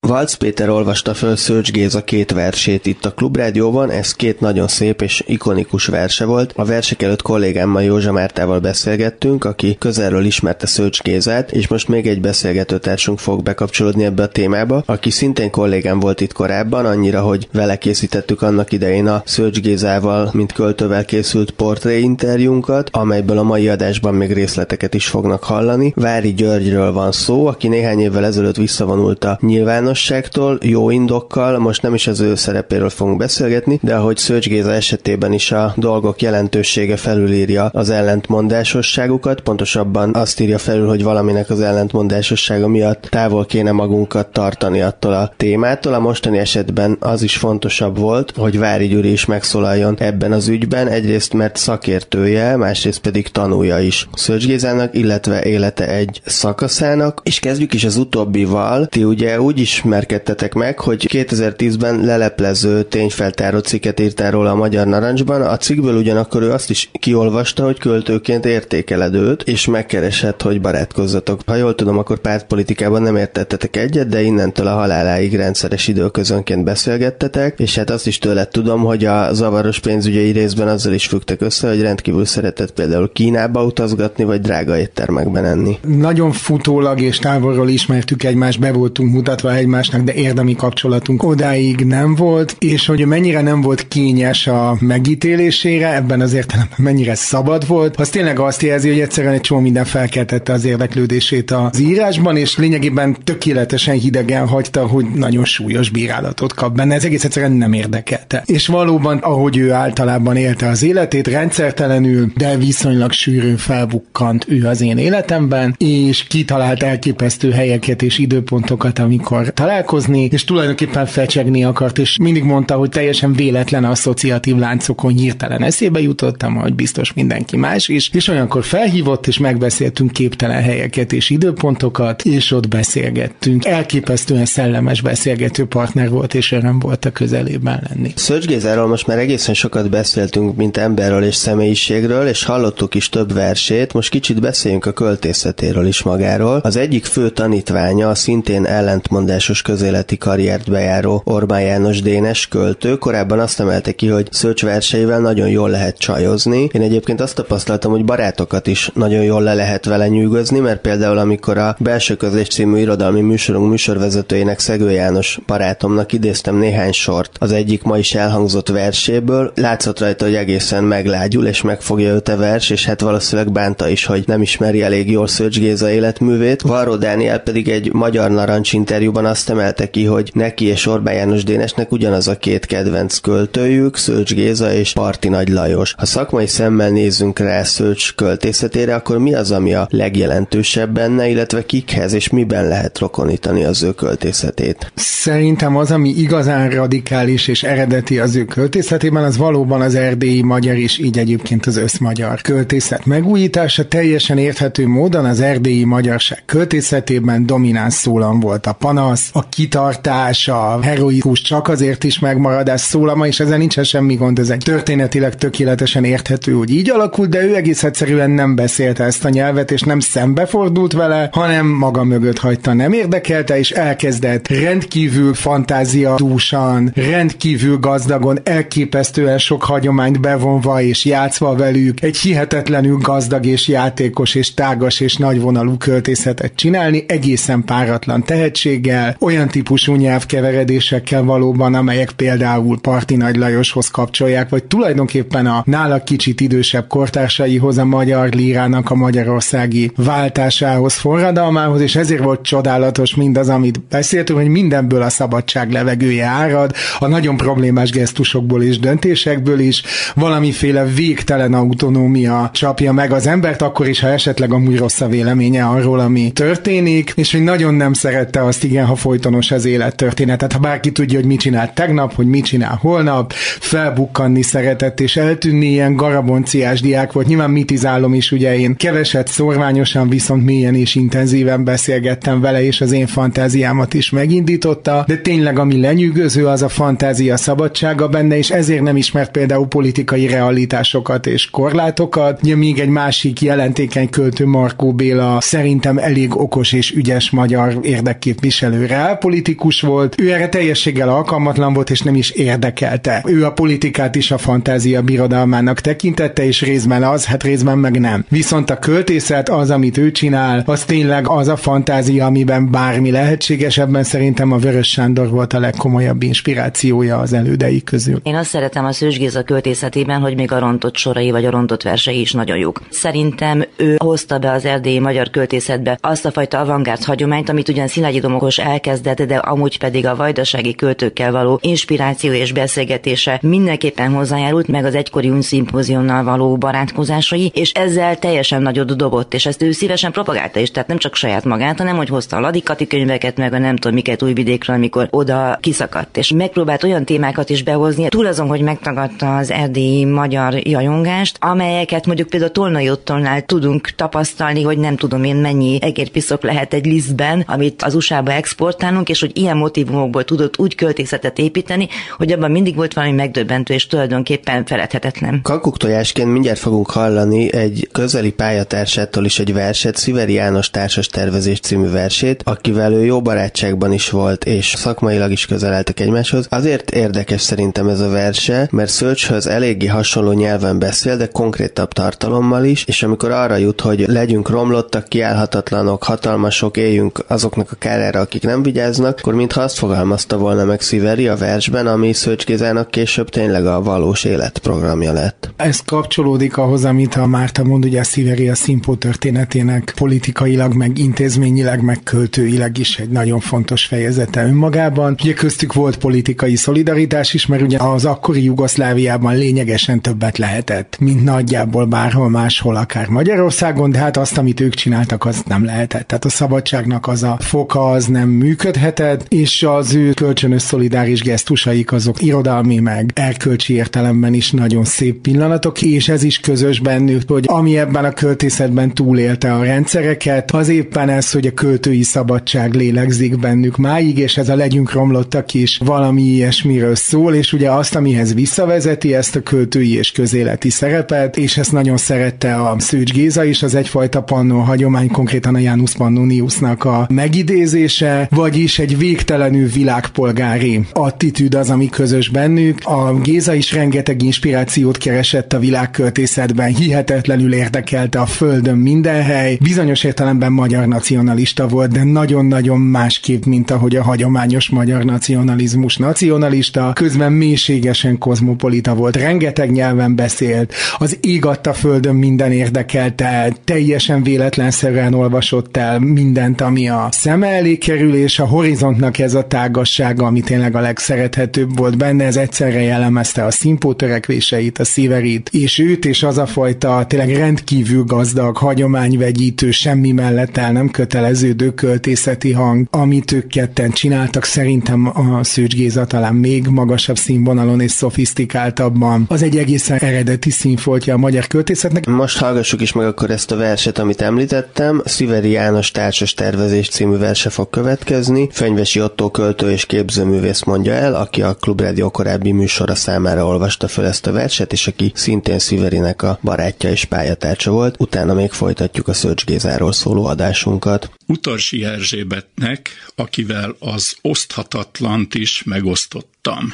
[0.06, 5.02] Valc Péter olvasta föl Szőcs Géza két versét itt a Klubrádióban, ez két nagyon szép
[5.02, 6.52] és ikonikus verse volt.
[6.56, 12.06] A versek előtt kollégámmal Józsa Mártával beszélgettünk, aki közelről ismerte Szőcs Gézát, és most még
[12.06, 17.48] egy beszélgetőtársunk fog bekapcsolódni ebbe a témába, aki szintén kollégám volt itt korábban, annyira, hogy
[17.52, 24.14] vele készítettük annak idején a Szőcs Gézával, mint költővel készült portréinterjúnkat, amelyből a mai adásban
[24.14, 25.92] még részleteket is fognak hallani.
[25.96, 31.82] Vári Györgyről van szó, aki néhány évvel ezelőtt visszavonult a nyilván nyilvánosságtól, jó indokkal, most
[31.82, 36.22] nem is az ő szerepéről fogunk beszélgetni, de ahogy Szőcs Géza esetében is a dolgok
[36.22, 43.72] jelentősége felülírja az ellentmondásosságukat, pontosabban azt írja felül, hogy valaminek az ellentmondásossága miatt távol kéne
[43.72, 45.94] magunkat tartani attól a témától.
[45.94, 50.88] A mostani esetben az is fontosabb volt, hogy Vári Gyuri is megszólaljon ebben az ügyben,
[50.88, 57.74] egyrészt mert szakértője, másrészt pedig tanúja is Szőcs Gézának, illetve élete egy szakaszának, és kezdjük
[57.74, 58.86] is az utóbbival.
[58.86, 64.86] Ti ugye úgy is ismerkedtetek meg, hogy 2010-ben leleplező tényfeltáró cikket írtál róla a Magyar
[64.86, 65.42] Narancsban.
[65.42, 71.40] A cikkből ugyanakkor ő azt is kiolvasta, hogy költőként értékeled őt, és megkeresett, hogy barátkozzatok.
[71.46, 77.58] Ha jól tudom, akkor pártpolitikában nem értettetek egyet, de innentől a haláláig rendszeres időközönként beszélgettetek,
[77.58, 81.68] és hát azt is tőled tudom, hogy a zavaros pénzügyei részben azzal is fügtek össze,
[81.68, 85.78] hogy rendkívül szeretett például Kínába utazgatni, vagy drága éttermekben enni.
[85.86, 91.80] Nagyon futólag és távolról ismertük egymást, be voltunk mutatva egy egymásnak, de érdemi kapcsolatunk odáig
[91.80, 97.66] nem volt, és hogy mennyire nem volt kényes a megítélésére, ebben az értelemben mennyire szabad
[97.66, 102.36] volt, az tényleg azt jelzi, hogy egyszerűen egy csomó minden felkeltette az érdeklődését az írásban,
[102.36, 106.94] és lényegében tökéletesen hidegen hagyta, hogy nagyon súlyos bírálatot kap benne.
[106.94, 108.42] Ez egész egyszerűen nem érdekelte.
[108.46, 114.80] És valóban, ahogy ő általában élte az életét, rendszertelenül, de viszonylag sűrűn felbukkant ő az
[114.80, 122.16] én életemben, és kitalált elképesztő helyeket és időpontokat, amikor találkozni, és tulajdonképpen fecsegni akart, és
[122.20, 128.10] mindig mondta, hogy teljesen véletlen asszociatív láncokon hirtelen eszébe jutottam, hogy biztos mindenki más is,
[128.12, 133.64] és olyankor felhívott, és megbeszéltünk képtelen helyeket és időpontokat, és ott beszélgettünk.
[133.64, 138.12] Elképesztően szellemes beszélgető partner volt, és öröm volt a közelében lenni.
[138.14, 143.32] Szörcs Gézáról most már egészen sokat beszéltünk, mint emberről és személyiségről, és hallottuk is több
[143.32, 146.60] versét, most kicsit beszéljünk a költészetéről is magáról.
[146.62, 152.96] Az egyik fő tanítványa a szintén ellentmondás szokásos közéleti karriert bejáró Orbán János Dénes költő.
[152.96, 156.68] Korábban azt emelte ki, hogy Szőcs verseivel nagyon jól lehet csajozni.
[156.72, 161.18] Én egyébként azt tapasztaltam, hogy barátokat is nagyon jól le lehet vele nyűgözni, mert például
[161.18, 167.52] amikor a Belső Közlés című irodalmi műsorunk műsorvezetőjének Szegő János barátomnak idéztem néhány sort az
[167.52, 172.70] egyik ma is elhangzott verséből, látszott rajta, hogy egészen meglágyul és megfogja őt a vers,
[172.70, 176.62] és hát valószínűleg bánta is, hogy nem ismeri elég jól Szőcs Géza életművét.
[176.62, 181.44] Varró Dániel pedig egy magyar narancs interjúban azt emelte ki, hogy neki és Orbán János
[181.44, 185.94] Dénesnek ugyanaz a két kedvenc költőjük, Szőcs Géza és Parti Nagy Lajos.
[185.98, 191.66] Ha szakmai szemmel nézzünk rá Szőcs költészetére, akkor mi az, ami a legjelentősebb benne, illetve
[191.66, 194.92] kikhez és miben lehet rokonítani az ő költészetét?
[194.94, 200.76] Szerintem az, ami igazán radikális és eredeti az ő költészetében, az valóban az erdélyi magyar
[200.76, 203.88] és így egyébként az összmagyar költészet megújítása.
[203.88, 210.80] Teljesen érthető módon az erdélyi magyarság költészetében domináns szólam volt a panasz, a kitartás, a
[210.82, 216.04] heroikus csak azért is megmaradás szólama, és ezzel nincsen semmi gond, ez egy történetileg tökéletesen
[216.04, 220.00] érthető, hogy így alakult, de ő egész egyszerűen nem beszélte ezt a nyelvet, és nem
[220.00, 228.38] szembefordult vele, hanem maga mögött hagyta, nem érdekelte, és elkezdett rendkívül fantázia dúsan, rendkívül gazdagon,
[228.44, 235.16] elképesztően sok hagyományt bevonva és játszva velük, egy hihetetlenül gazdag és játékos és tágas és
[235.16, 243.88] nagyvonalú költészetet csinálni, egészen páratlan tehetséggel, olyan típusú nyelvkeveredésekkel valóban, amelyek például Parti Nagy Lajoshoz
[243.88, 251.80] kapcsolják, vagy tulajdonképpen a nála kicsit idősebb kortársaihoz, a magyar lírának a magyarországi váltásához, forradalmához,
[251.80, 257.36] és ezért volt csodálatos mindaz, amit beszéltünk, hogy mindenből a szabadság levegője árad, a nagyon
[257.36, 259.82] problémás gesztusokból és döntésekből is,
[260.14, 265.64] valamiféle végtelen autonómia csapja meg az embert, akkor is, ha esetleg amúgy rossz a véleménye
[265.64, 270.52] arról, ami történik, és hogy nagyon nem szerette azt, igen, ha folytonos az élettörténetet.
[270.52, 275.66] Ha bárki tudja, hogy mit csinál tegnap, hogy mit csinál holnap, felbukkanni szeretett, és eltűnni
[275.66, 277.26] ilyen garabonciás diák volt.
[277.26, 282.92] Nyilván mitizálom is, ugye én keveset szorványosan, viszont mélyen és intenzíven beszélgettem vele, és az
[282.92, 288.82] én fantáziámat is megindította, de tényleg ami lenyűgöző, az a fantázia szabadsága benne, és ezért
[288.82, 292.42] nem ismert például politikai realitásokat és korlátokat.
[292.42, 298.86] Ugye még egy másik jelentékeny költő Markó Béla szerintem elég okos és ügyes magyar érdekképviselő
[299.20, 300.20] politikus volt.
[300.20, 303.22] Ő erre teljességgel alkalmatlan volt, és nem is érdekelte.
[303.26, 308.24] Ő a politikát is a fantázia birodalmának tekintette, és részben az, hát részben meg nem.
[308.28, 313.78] Viszont a költészet, az, amit ő csinál, az tényleg az a fantázia, amiben bármi lehetséges,
[313.78, 318.20] ebben szerintem a Vörös Sándor volt a legkomolyabb inspirációja az elődei közül.
[318.22, 321.82] Én azt szeretem a Szős Géza költészetében, hogy még a rontott sorai vagy a rontott
[321.82, 322.82] versei is nagyon jók.
[322.90, 327.86] Szerintem ő hozta be az erdélyi magyar költészetbe azt a fajta avantgárd hagyományt, amit ugyan
[327.86, 334.68] Szilágyi Domokos elkezdett, de amúgy pedig a vajdasági költőkkel való inspiráció és beszélgetése mindenképpen hozzájárult,
[334.68, 340.12] meg az egykori unszimpózionnal való barátkozásai, és ezzel teljesen nagyot dobott, és ezt ő szívesen
[340.12, 343.58] propagálta is, tehát nem csak saját magát, hanem hogy hozta a ladikati könyveket, meg a
[343.58, 348.48] nem tudom miket újvidékről, amikor oda kiszakadt, és megpróbált olyan témákat is behozni, túl azon,
[348.48, 354.96] hogy megtagadta az erdélyi magyar jajongást, amelyeket mondjuk például Tolnai Ottonnál tudunk tapasztalni, hogy nem
[354.96, 358.32] tudom én mennyi egérpiszok lehet egy lisztben, amit az USA-ba
[358.68, 363.74] exportálunk, és hogy ilyen motivumokból tudott úgy költészetet építeni, hogy abban mindig volt valami megdöbbentő,
[363.74, 365.40] és tulajdonképpen feledhetetlen.
[365.42, 371.90] Kakuktojásként mindjárt fogunk hallani egy közeli pályatársától is egy verset, Sziveri János társas tervezés című
[371.90, 376.46] versét, akivel ő jó barátságban is volt, és szakmailag is közeleltek egymáshoz.
[376.50, 382.64] Azért érdekes szerintem ez a verse, mert Szölcshöz eléggé hasonló nyelven beszél, de konkrétabb tartalommal
[382.64, 388.42] is, és amikor arra jut, hogy legyünk romlottak, kiállhatatlanok, hatalmasok, éljünk azoknak a kárára, akik
[388.42, 392.44] nem vigyáznak, akkor mintha azt fogalmazta volna meg Sziveri a versben, ami Szőcs
[392.90, 395.50] később tényleg a valós életprogramja lett.
[395.56, 400.98] Ez kapcsolódik ahhoz, amit a Márta mond, ugye a Sziveri a Szimpó történetének politikailag, meg
[400.98, 405.16] intézményileg, meg költőileg is egy nagyon fontos fejezete önmagában.
[405.22, 411.24] Ugye köztük volt politikai szolidaritás is, mert ugye az akkori Jugoszláviában lényegesen többet lehetett, mint
[411.24, 416.06] nagyjából bárhol máshol, akár Magyarországon, de hát azt, amit ők csináltak, az nem lehetett.
[416.06, 421.92] Tehát a szabadságnak az a foka az nem működhetett, és az ő kölcsönös szolidáris gesztusaik
[421.92, 427.44] azok irodalmi meg erkölcsi értelemben is nagyon szép pillanatok, és ez is közös bennük, hogy
[427.48, 433.38] ami ebben a költészetben túlélte a rendszereket, az éppen ez, hogy a költői szabadság lélegzik
[433.38, 438.34] bennük máig, és ez a legyünk romlottak is valami ilyesmiről szól, és ugye azt, amihez
[438.34, 443.62] visszavezeti ezt a költői és közéleti szerepet, és ezt nagyon szerette a Szőcs Géza is,
[443.62, 450.80] az egyfajta pannó hagyomány, konkrétan a Janus Pannoniusnak a megidézése, vagyis egy végtelenül világpolgári.
[450.92, 452.78] Attitűd az, ami közös bennük.
[452.84, 460.04] A Géza is rengeteg inspirációt keresett a világköltészetben, hihetetlenül érdekelte a földön minden hely, bizonyos
[460.04, 467.32] értelemben magyar nacionalista volt, de nagyon-nagyon másképp, mint ahogy a hagyományos magyar nacionalizmus nacionalista, közben
[467.32, 475.76] mélységesen kozmopolita volt, rengeteg nyelven beszélt, az ég adta földön minden érdekelte, teljesen véletlenszerűen olvasott
[475.76, 480.74] el mindent, ami a szeme elé kerül, és a horizontnak ez a tágassága, ami tényleg
[480.74, 486.22] a legszerethetőbb volt benne, ez egyszerre jellemezte a szimpó törekvéseit, a szíverit, és őt, és
[486.22, 493.32] az a fajta tényleg rendkívül gazdag, hagyományvegyítő, semmi mellett el nem köteleződő költészeti hang, amit
[493.32, 499.24] ők ketten csináltak, szerintem a Szőcs Géza talán még magasabb színvonalon és szofisztikáltabban.
[499.28, 502.06] Az egy egészen eredeti színfoltja a magyar költészetnek.
[502.06, 505.02] Most hallgassuk is meg akkor ezt a verset, amit említettem.
[505.04, 508.07] Sziveri János társas tervezés című verse fog következni.
[508.50, 514.04] Fenyvesi Otto költő és képzőművész mondja el, aki a Klubrádió korábbi műsora számára olvasta föl
[514.04, 517.94] ezt a verset, és aki szintén Sziverinek a barátja és pályatársa volt.
[517.98, 521.10] Utána még folytatjuk a Szőcs Gézáról szóló adásunkat.
[521.26, 526.72] Utarsi Erzsébetnek, akivel az oszthatatlant is megosztottam.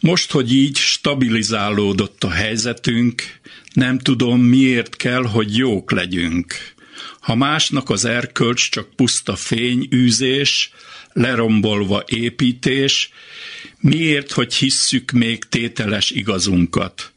[0.00, 3.22] Most, hogy így stabilizálódott a helyzetünk,
[3.72, 6.73] nem tudom, miért kell, hogy jók legyünk.
[7.20, 10.70] Ha másnak az erkölcs csak puszta fényűzés,
[11.12, 13.10] lerombolva építés,
[13.80, 17.12] miért, hogy hisszük még tételes igazunkat?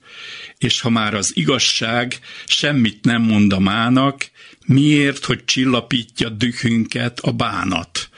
[0.57, 4.29] És ha már az igazság semmit nem mond a mának,
[4.65, 8.09] miért, hogy csillapítja dühünket a bánat?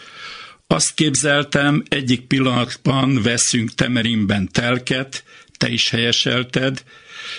[0.68, 5.24] Azt képzeltem, egyik pillanatban veszünk temerimben telket,
[5.60, 6.84] te is helyeselted,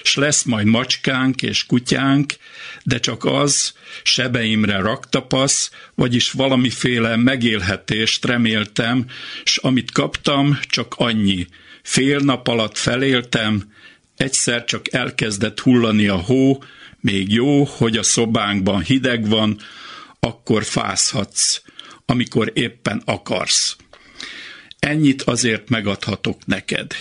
[0.03, 2.37] s lesz majd macskánk és kutyánk,
[2.83, 9.07] de csak az sebeimre raktapasz, vagyis valamiféle megélhetést reméltem,
[9.45, 11.47] s amit kaptam, csak annyi.
[11.83, 13.73] Fél nap alatt feléltem,
[14.16, 16.62] egyszer csak elkezdett hullani a hó,
[17.01, 19.59] még jó, hogy a szobánkban hideg van,
[20.21, 21.62] akkor fázhatsz,
[22.07, 23.77] amikor éppen akarsz.
[24.81, 26.93] Ennyit azért megadhatok neked.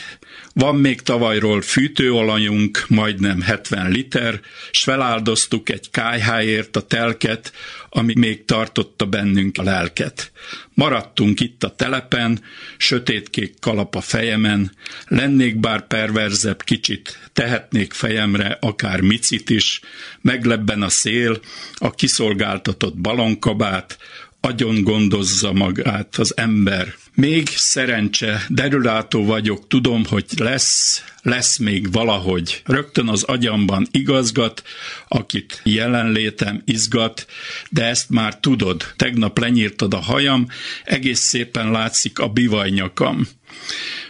[0.54, 4.40] Van még tavalyról fűtőolajunk, majdnem 70 liter,
[4.72, 7.54] s feláldoztuk egy kájháért a telket,
[7.90, 10.32] ami még tartotta bennünk a lelket.
[10.74, 12.44] Maradtunk itt a telepen,
[12.78, 14.72] sötétkék kalap a fejemen,
[15.08, 19.80] lennék bár perverzebb kicsit, tehetnék fejemre akár micit is,
[20.22, 21.40] meglebben a szél,
[21.76, 23.98] a kiszolgáltatott balonkabát,
[24.40, 26.99] agyon gondozza magát az ember.
[27.14, 32.62] Még szerencse, derülátó vagyok, tudom, hogy lesz, lesz még valahogy.
[32.66, 34.64] Rögtön az agyamban igazgat,
[35.08, 37.26] akit jelenlétem izgat,
[37.70, 38.94] de ezt már tudod.
[38.96, 40.48] Tegnap lenyírtad a hajam,
[40.84, 43.28] egész szépen látszik a bivajnyakam.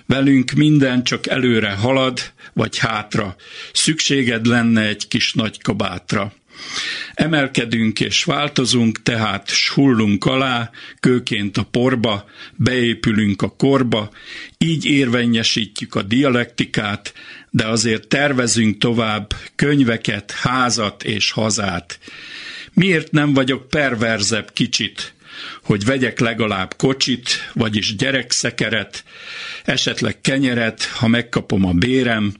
[0.06, 2.20] Velünk minden csak előre halad,
[2.54, 3.36] vagy hátra.
[3.74, 6.34] Szükséged lenne egy kis nagy kabátra.
[7.14, 14.10] Emelkedünk és változunk, tehát hullunk alá, kőként a porba, beépülünk a korba,
[14.58, 17.14] így érvényesítjük a dialektikát,
[17.50, 22.00] de azért tervezünk tovább könyveket, házat és hazát.
[22.74, 25.14] Miért nem vagyok perverzebb kicsit,
[25.64, 29.04] hogy vegyek legalább kocsit, vagyis gyerekszekeret,
[29.64, 32.34] esetleg kenyeret, ha megkapom a bérem,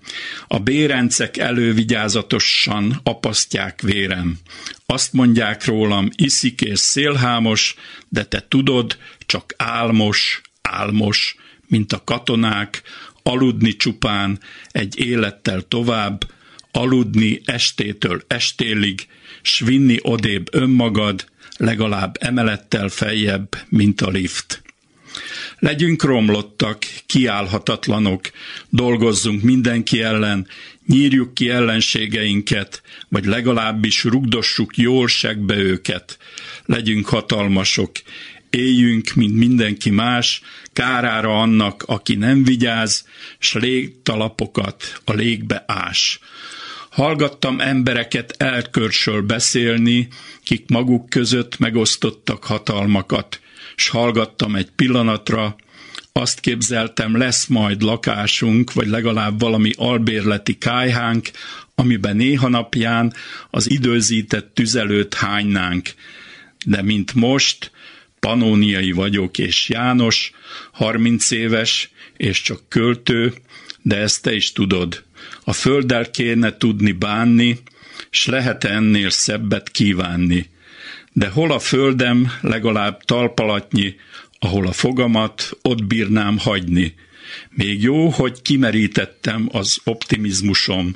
[0.48, 4.38] a bérencek elővigyázatosan apasztják vérem.
[4.86, 7.76] Azt mondják rólam, iszik és szélhámos,
[8.10, 11.36] de te tudod, csak álmos, álmos,
[11.68, 12.82] mint a katonák,
[13.24, 14.40] aludni csupán
[14.72, 16.32] egy élettel tovább,
[16.72, 19.08] aludni estétől estélig,
[19.42, 21.26] s vinni odébb önmagad,
[21.60, 24.62] legalább emelettel feljebb, mint a lift.
[25.60, 28.32] Legyünk romlottak, kiállhatatlanok,
[28.70, 30.48] dolgozzunk mindenki ellen,
[30.86, 36.18] nyírjuk ki ellenségeinket, vagy legalábbis rugdossuk jól segbe őket.
[36.66, 37.92] Legyünk hatalmasok,
[38.50, 40.42] éljünk, mint mindenki más,
[40.74, 43.08] kárára annak, aki nem vigyáz,
[43.40, 46.20] s légtalapokat a légbe ás.
[46.90, 50.08] Hallgattam embereket elkörsöl beszélni,
[50.50, 53.40] kik maguk között megosztottak hatalmakat,
[53.76, 55.56] s hallgattam egy pillanatra,
[56.12, 61.30] azt képzeltem, lesz majd lakásunk, vagy legalább valami albérleti kájhánk,
[61.76, 63.14] amiben néha napján
[63.50, 65.94] az időzített tüzelőt hánynánk.
[66.66, 67.72] De mint most,
[68.20, 70.32] panóniai vagyok és János,
[70.72, 73.34] 30 éves, és csak költő,
[73.82, 75.04] de ezt te is tudod.
[75.44, 77.60] A földdel kéne tudni bánni,
[78.10, 80.50] s lehet ennél szebbet kívánni.
[81.14, 83.96] de hol a földem legalább talpalatnyi,
[84.40, 86.96] ahol a fogamat ott bírnám hagyni.
[87.50, 90.96] Még jó, hogy kimerítettem az optimizmusom,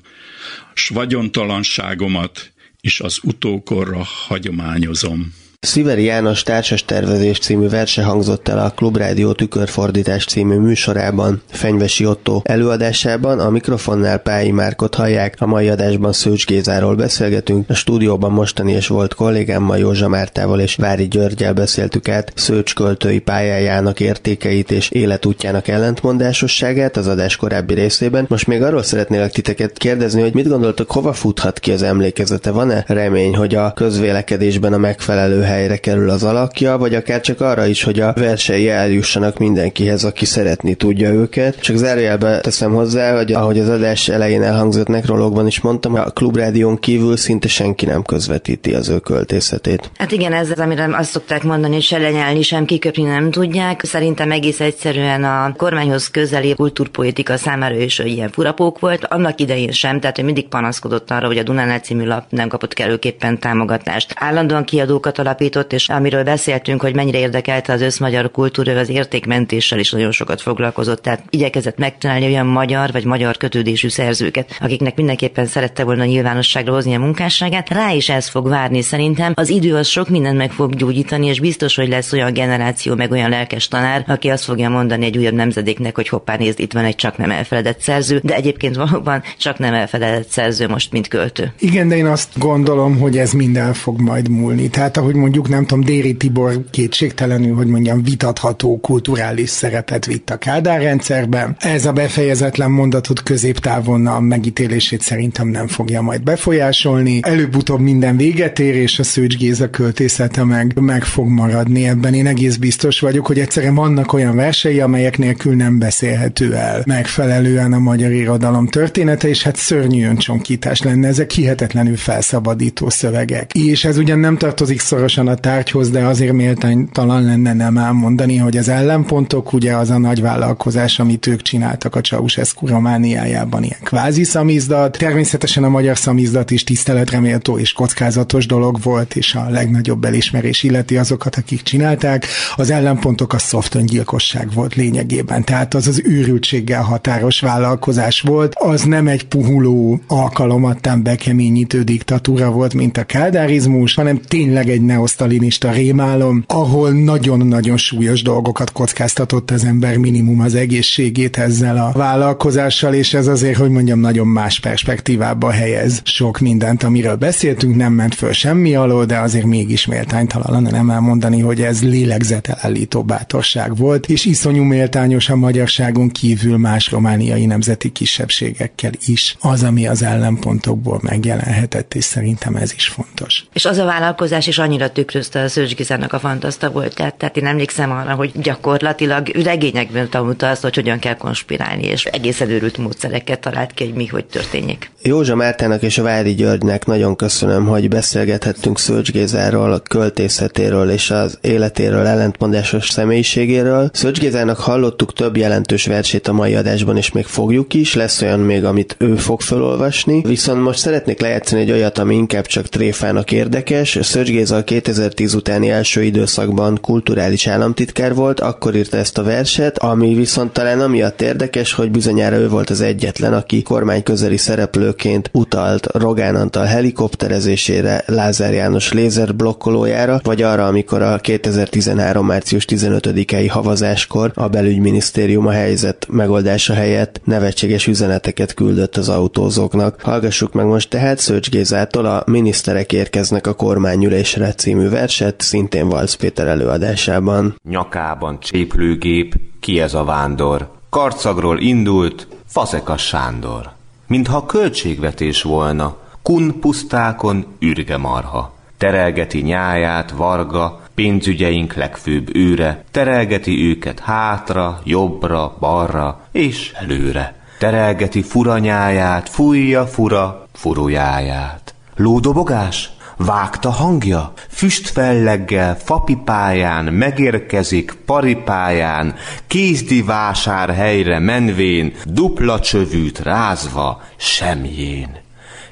[0.74, 2.52] s vagyontalanságomat,
[2.82, 5.34] és az utókorra hagyományozom.
[5.66, 12.42] Sziveri János társas tervezés című verse hangzott el a Klubrádió tükörfordítás című műsorában, Fenyvesi Otto
[12.44, 18.72] előadásában, a mikrofonnál Pályi Márkot hallják, a mai adásban Szőcs Gézáról beszélgetünk, a stúdióban mostani
[18.72, 24.90] és volt kollégámmal Józsa Mártával és Vári Györgyel beszéltük át Szőcs költői pályájának értékeit és
[24.90, 28.26] életútjának ellentmondásosságát az adás korábbi részében.
[28.30, 32.52] Most még arról szeretnélek titeket kérdezni, hogy mit gondoltok, hova futhat ki az emlékezete?
[32.52, 37.66] Van-e remény, hogy a közvélekedésben a megfelelő helyre kerül az alakja, vagy akár csak arra
[37.66, 41.60] is, hogy a versei eljussanak mindenkihez, aki szeretni tudja őket.
[41.60, 46.78] Csak zárójelbe teszem hozzá, hogy ahogy az adás elején elhangzott nekrológban is mondtam, a klubrádión
[46.80, 49.92] kívül szinte senki nem közvetíti az ő költészetét.
[49.98, 53.84] Hát igen, ez az, amire azt szokták mondani, hogy se lenyelni, sem kiköpni nem tudják.
[53.84, 59.06] Szerintem egész egyszerűen a kormányhoz közeli kultúrpolitika számára is ilyen furapók volt.
[59.06, 62.74] Annak idején sem, tehát hogy mindig panaszkodott arra, hogy a Dunánál című lap nem kapott
[62.74, 64.14] kellőképpen támogatást.
[64.16, 69.80] Állandóan kiadókat alapít alapított, és amiről beszéltünk, hogy mennyire érdekelte az összmagyar kultúra, az értékmentéssel
[69.80, 71.02] is nagyon sokat foglalkozott.
[71.02, 76.96] Tehát igyekezett megtalálni olyan magyar vagy magyar kötődésű szerzőket, akiknek mindenképpen szerette volna nyilvánosságra hozni
[76.96, 77.70] a munkásságát.
[77.70, 79.34] Rá is ez fog várni szerintem.
[79.36, 83.12] Az idő az sok mindent meg fog gyógyítani, és biztos, hogy lesz olyan generáció, meg
[83.12, 86.86] olyan lelkes tanár, aki azt fogja mondani egy újabb nemzedéknek, hogy hoppá nézd, itt van
[86.86, 91.54] egy csak nem elfeledett szerző, de egyébként valóban csak nem elfeledett szerző most, mint költő.
[91.60, 94.70] Igen, de én azt gondolom, hogy ez minden fog majd múlni.
[94.70, 100.38] Tehát ahogy mondjuk nem tudom, Déri Tibor kétségtelenül, hogy mondjam, vitatható kulturális szerepet vitt a
[100.38, 101.56] Kádár rendszerben.
[101.60, 107.20] Ez a befejezetlen mondatot középtávon a megítélését szerintem nem fogja majd befolyásolni.
[107.22, 111.88] Előbb-utóbb minden véget ér, és a Szőcs Géza költészete meg, meg fog maradni.
[111.88, 116.84] Ebben én egész biztos vagyok, hogy egyszerűen vannak olyan versei, amelyek nélkül nem beszélhető el
[116.86, 121.08] megfelelően a magyar irodalom története, és hát szörnyű öncsonkítás lenne.
[121.08, 123.52] Ezek hihetetlenül felszabadító szövegek.
[123.54, 124.80] És ez ugyan nem tartozik
[125.14, 129.98] szorosan a tárgyhoz, de azért méltánytalan lenne nem elmondani, hogy az ellenpontok ugye az a
[129.98, 134.98] nagy vállalkozás, amit ők csináltak a Ceausescu Romániájában, ilyen kvázi szamizdat.
[134.98, 140.98] Természetesen a magyar szamizdat is tiszteletreméltó és kockázatos dolog volt, és a legnagyobb elismerés illeti
[140.98, 142.26] azokat, akik csinálták.
[142.56, 148.84] Az ellenpontok a soft öngyilkosság volt lényegében, tehát az az őrültséggel határos vállalkozás volt, az
[148.84, 155.72] nem egy puhuló alkalomattán bekeményítő diktatúra volt, mint a kádárizmus, hanem tényleg egy neosz sztalinista
[155.72, 163.14] rémálom, ahol nagyon-nagyon súlyos dolgokat kockáztatott az ember minimum az egészségét ezzel a vállalkozással, és
[163.14, 168.32] ez azért, hogy mondjam, nagyon más perspektívába helyez sok mindent, amiről beszéltünk, nem ment föl
[168.32, 174.64] semmi alól, de azért mégis méltánytalan nem elmondani, hogy ez lélegzetelállító bátorság volt, és iszonyú
[174.64, 179.36] méltányos a magyarságon kívül más romániai nemzeti kisebbségekkel is.
[179.40, 183.46] Az, ami az ellenpontokból megjelenhetett, és szerintem ez is fontos.
[183.54, 186.96] És az a vállalkozás is annyira tükrözte a Szőcs Gizának a fantaszta volt.
[186.96, 192.06] Tehát, tehát én emlékszem arra, hogy gyakorlatilag regényekben tanulta azt, hogy hogyan kell konspirálni, és
[192.06, 194.92] egészen őrült módszereket talált ki, hogy mi hogy történjék.
[195.02, 201.12] Józsa Mártának és a Vári Györgynek nagyon köszönöm, hogy beszélgethettünk Szőcs Gézáról, a költészetéről és
[201.12, 203.90] az életéről, ellentmondásos személyiségéről.
[203.94, 208.40] Szőcs Gézának hallottuk több jelentős versét a mai adásban, és még fogjuk is, lesz olyan
[208.40, 210.22] még, amit ő fog felolvasni.
[210.22, 213.98] Viszont most szeretnék lejátszani egy olyat, ami inkább csak tréfának érdekes.
[214.02, 219.78] Szőcs Géza a 2010 utáni első időszakban kulturális államtitkár volt, akkor írta ezt a verset,
[219.78, 225.30] ami viszont talán amiatt érdekes, hogy bizonyára ő volt az egyetlen, aki kormány közeli szereplőként
[225.34, 232.26] utalt Rogán Antal helikopterezésére, Lázár János lézerblokkolójára, vagy arra, amikor a 2013.
[232.26, 240.02] március 15-i havazáskor a belügyminisztérium a helyzet megoldása helyett nevetséges üzeneteket küldött az autózóknak.
[240.02, 246.16] Hallgassuk meg most tehát Szőcs Gézától a miniszterek érkeznek a kormányülésre című verset, szintén Valsz
[246.16, 247.56] Péter előadásában.
[247.70, 250.72] Nyakában cséplőgép, ki ez a vándor?
[250.90, 253.72] Karcagról indult, Fazekas Sándor.
[254.08, 258.54] Mintha költségvetés volna, kun pusztákon ürge marha.
[258.78, 267.36] Terelgeti nyáját, varga, pénzügyeink legfőbb őre, terelgeti őket hátra, jobbra, balra és előre.
[267.60, 271.74] Terelgeti furanyáját, fújja fura furujáját.
[271.96, 272.92] Lódobogás?
[273.26, 279.16] Vágta hangja, füstfelleggel, fapipáján megérkezik paripáján,
[279.48, 285.10] kézdi vásár helyre menvén, dupla csövűt rázva semjén.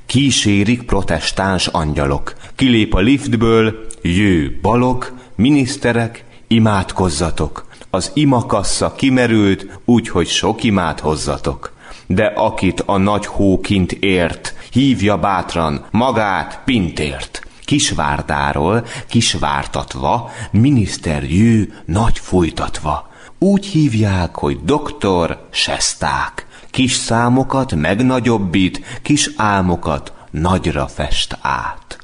[0.05, 7.65] Kísérik protestáns angyalok, kilép a liftből, jő balok, miniszterek, imádkozzatok.
[7.89, 11.73] Az imakassa kimerült, úgyhogy sok imát hozzatok.
[12.07, 17.41] De akit a nagy hó kint ért, hívja bátran magát Pintért.
[17.65, 23.09] Kisvárdáról, kisvártatva, miniszter jő nagy folytatva.
[23.39, 26.45] Úgy hívják, hogy doktor Sesták.
[26.69, 31.97] Kis számokat megnagyobbít, kis álmokat nagyra fest át.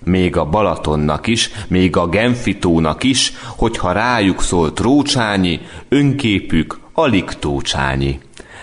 [0.00, 8.20] Még a Balatonnak is, még a Genfitónak is, hogyha rájuk szól Trócsányi, önképük alig Tócsányi.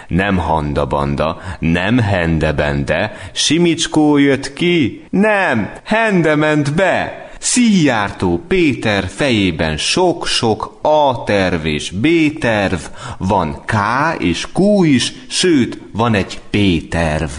[0.07, 7.29] Nem handa-banda, nem hende-bende, Simicskó jött ki, nem, hende ment be.
[7.39, 12.07] Szíjártó Péter fejében sok-sok A terv és B
[12.39, 12.79] terv,
[13.17, 13.73] van K
[14.17, 17.29] és Q is, sőt, van egy P terv.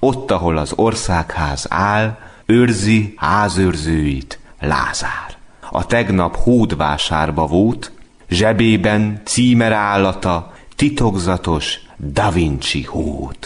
[0.00, 5.36] Ott, ahol az országház áll, őrzi házőrzőit Lázár.
[5.70, 7.92] A tegnap hódvásárba volt,
[8.28, 13.36] zsebében címer állata, titokzatos Da Vinci hód.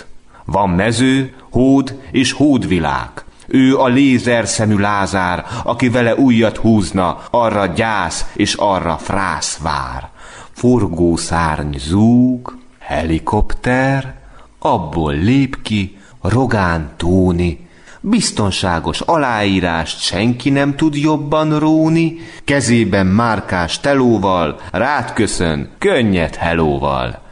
[0.44, 3.11] Van mező, hód és hódvilág.
[3.46, 10.11] Ő a lézer szemű Lázár, aki vele újat húzna, arra gyász és arra frász vár.
[10.53, 14.14] Forgószárny zúg, helikopter,
[14.59, 17.68] abból lép ki Rogán Tóni,
[18.03, 27.30] Biztonságos aláírást senki nem tud jobban róni, kezében márkás telóval, rád köszön, könnyed helóval.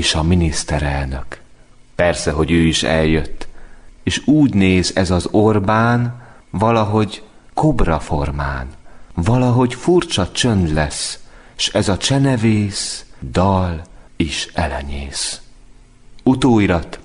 [0.00, 1.40] És a miniszterelnök.
[1.94, 3.48] Persze, hogy ő is eljött.
[4.02, 7.22] És úgy néz ez az Orbán, valahogy
[7.54, 8.68] kobra formán.
[9.14, 11.18] Valahogy furcsa csönd lesz,
[11.56, 13.82] s ez a csenevész, dal
[14.16, 15.40] is elenyész.
[16.22, 16.98] Utóirat,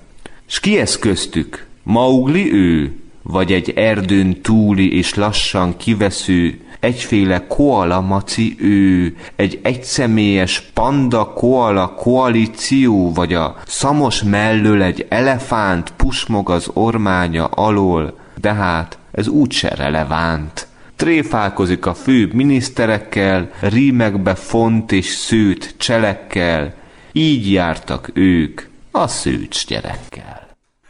[0.46, 8.00] s ki ez köztük, Maugli ő, vagy egy erdőn túli és lassan kivesző, egyféle koala
[8.00, 16.70] maci ő, egy egyszemélyes panda koala koalíció, vagy a szamos mellől egy elefánt pusmog az
[16.72, 20.66] ormánya alól, de hát ez úgyse relevánt.
[20.96, 26.74] Tréfálkozik a főbb miniszterekkel, rímekbe font és szőt cselekkel,
[27.12, 30.45] így jártak ők a szőcs gyerekkel.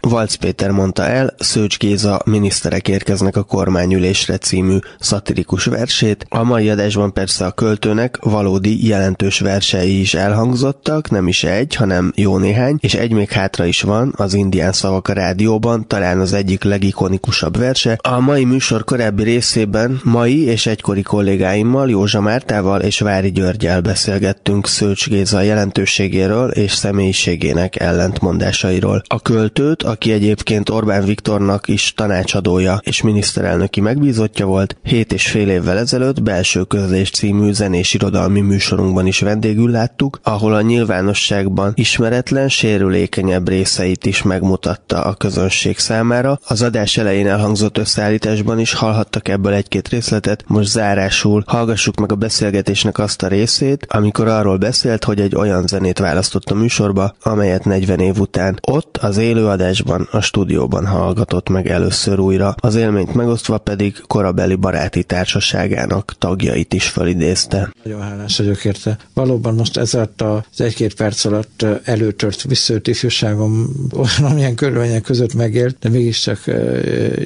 [0.09, 6.27] Valc Péter mondta el, Szőcs Géza miniszterek érkeznek a kormányülésre című szatirikus versét.
[6.29, 12.13] A mai adásban persze a költőnek valódi jelentős versei is elhangzottak, nem is egy, hanem
[12.15, 16.33] jó néhány, és egy még hátra is van, az indián szavak a rádióban, talán az
[16.33, 17.99] egyik legikonikusabb verse.
[18.03, 24.67] A mai műsor korábbi részében mai és egykori kollégáimmal, Józsa Mártával és Vári Györgyel beszélgettünk
[24.67, 29.03] Szőcs Géza jelentőségéről és személyiségének ellentmondásairól.
[29.07, 35.31] A költőt, a aki egyébként Orbán Viktornak is tanácsadója és miniszterelnöki megbízottja volt, hét és
[35.31, 41.73] fél évvel ezelőtt belső közlés című zenés irodalmi műsorunkban is vendégül láttuk, ahol a nyilvánosságban
[41.75, 46.39] ismeretlen, sérülékenyebb részeit is megmutatta a közönség számára.
[46.47, 52.15] Az adás elején elhangzott összeállításban is hallhattak ebből egy-két részletet, most zárásul hallgassuk meg a
[52.15, 57.65] beszélgetésnek azt a részét, amikor arról beszélt, hogy egy olyan zenét választott a műsorba, amelyet
[57.65, 63.15] 40 év után ott az élőadás adásban, a stúdióban hallgatott meg először újra, az élményt
[63.15, 67.73] megosztva pedig korabeli baráti társaságának tagjait is felidézte.
[67.83, 68.99] Nagyon hálás vagyok érte.
[69.15, 73.69] Valóban most ezért az egy-két perc alatt előtört visszajött ifjúságom
[74.31, 76.45] amilyen körülmények között megélt, de mégiscsak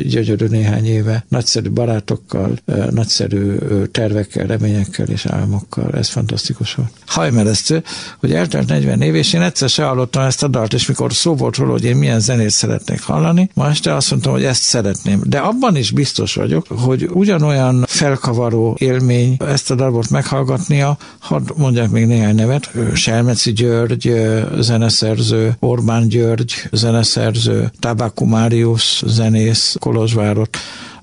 [0.03, 1.25] gyönyörű néhány éve.
[1.29, 2.59] Nagyszerű barátokkal,
[2.91, 3.57] nagyszerű
[3.91, 5.93] tervekkel, reményekkel és álmokkal.
[5.95, 6.91] Ez fantasztikus volt.
[7.07, 7.83] Hajmeresztő,
[8.19, 11.35] hogy eltelt 40 év, és én egyszer se hallottam ezt a dalt, és mikor szó
[11.35, 14.63] volt róla, hogy én milyen zenét zenét szeretnék hallani, ma este azt mondtam, hogy ezt
[14.63, 15.21] szeretném.
[15.25, 21.91] De abban is biztos vagyok, hogy ugyanolyan felkavaró élmény ezt a darabot meghallgatnia, hadd mondják
[21.91, 24.15] még néhány nevet, Selmeci György,
[24.59, 30.57] zeneszerző, Orbán György, zeneszerző, Tabáku Máriusz, zenész, Kolozsvárot,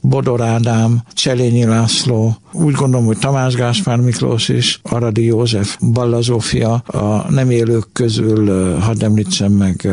[0.09, 6.73] Bodor Ádám, Cselényi László, úgy gondolom, hogy Tamás Gáspár Miklós is, Aradi József, Balla Zsófia,
[6.73, 9.87] a nem élők közül, hadd említsem meg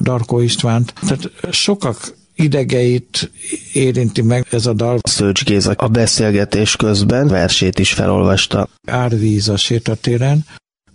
[0.00, 0.94] Darko Istvánt.
[1.00, 3.30] Tehát sokak idegeit
[3.72, 4.98] érinti meg ez a dal.
[5.02, 8.68] Szőcs Géza a beszélgetés közben versét is felolvasta.
[8.86, 10.44] Árvíz a sétatéren,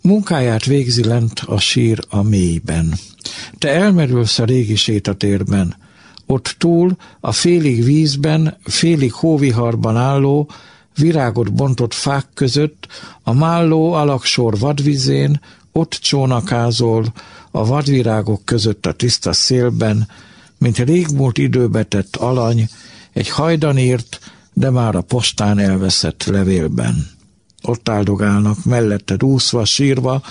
[0.01, 2.93] munkáját végzi lent a sír a mélyben.
[3.57, 5.75] Te elmerülsz a régi sétatérben,
[6.25, 10.49] ott túl a félig vízben, félig hóviharban álló,
[10.97, 12.87] virágot bontott fák között,
[13.23, 15.39] a málló alaksor vadvizén,
[15.71, 17.05] ott csónakázol,
[17.51, 20.07] a vadvirágok között a tiszta szélben,
[20.57, 22.69] mint régmúlt időbe tett alany,
[23.13, 24.19] egy hajdan írt,
[24.53, 27.07] de már a postán elveszett levélben.
[27.61, 30.21] Ott áldogálnak, melletted úszva, sírva,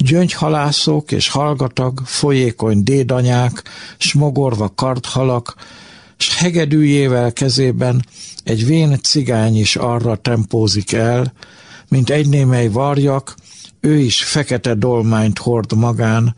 [0.00, 3.62] gyöngyhalászok és hallgatag, folyékony dédanyák,
[3.98, 5.54] smogorva karthalak,
[6.16, 8.04] s hegedűjével kezében
[8.44, 11.32] egy vén cigány is arra tempózik el,
[11.88, 13.34] mint egy némely varjak,
[13.80, 16.36] ő is fekete dolmányt hord magán,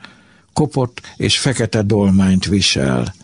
[0.53, 3.15] kopott és fekete dolmányt visel.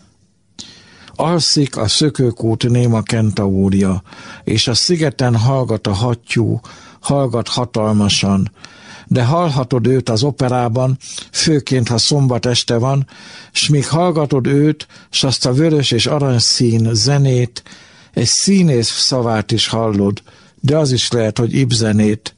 [1.15, 4.01] Alszik a szökőkút néma kentaúrja,
[4.43, 6.59] és a szigeten hallgat a hattyú,
[6.99, 8.51] hallgat hatalmasan,
[9.11, 10.97] de hallhatod őt az operában,
[11.31, 13.07] főként, ha szombat este van,
[13.51, 17.63] s míg hallgatod őt, s azt a vörös és aranyszín zenét,
[18.13, 20.21] egy színész szavát is hallod,
[20.59, 22.35] de az is lehet, hogy ibzenét.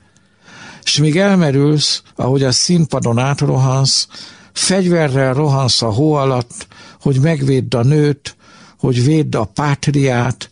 [0.83, 4.07] S míg elmerülsz, ahogy a színpadon átrohansz,
[4.53, 6.67] fegyverrel rohansz a hó alatt,
[7.01, 8.35] hogy megvédd a nőt,
[8.79, 10.49] hogy védd a pátriát,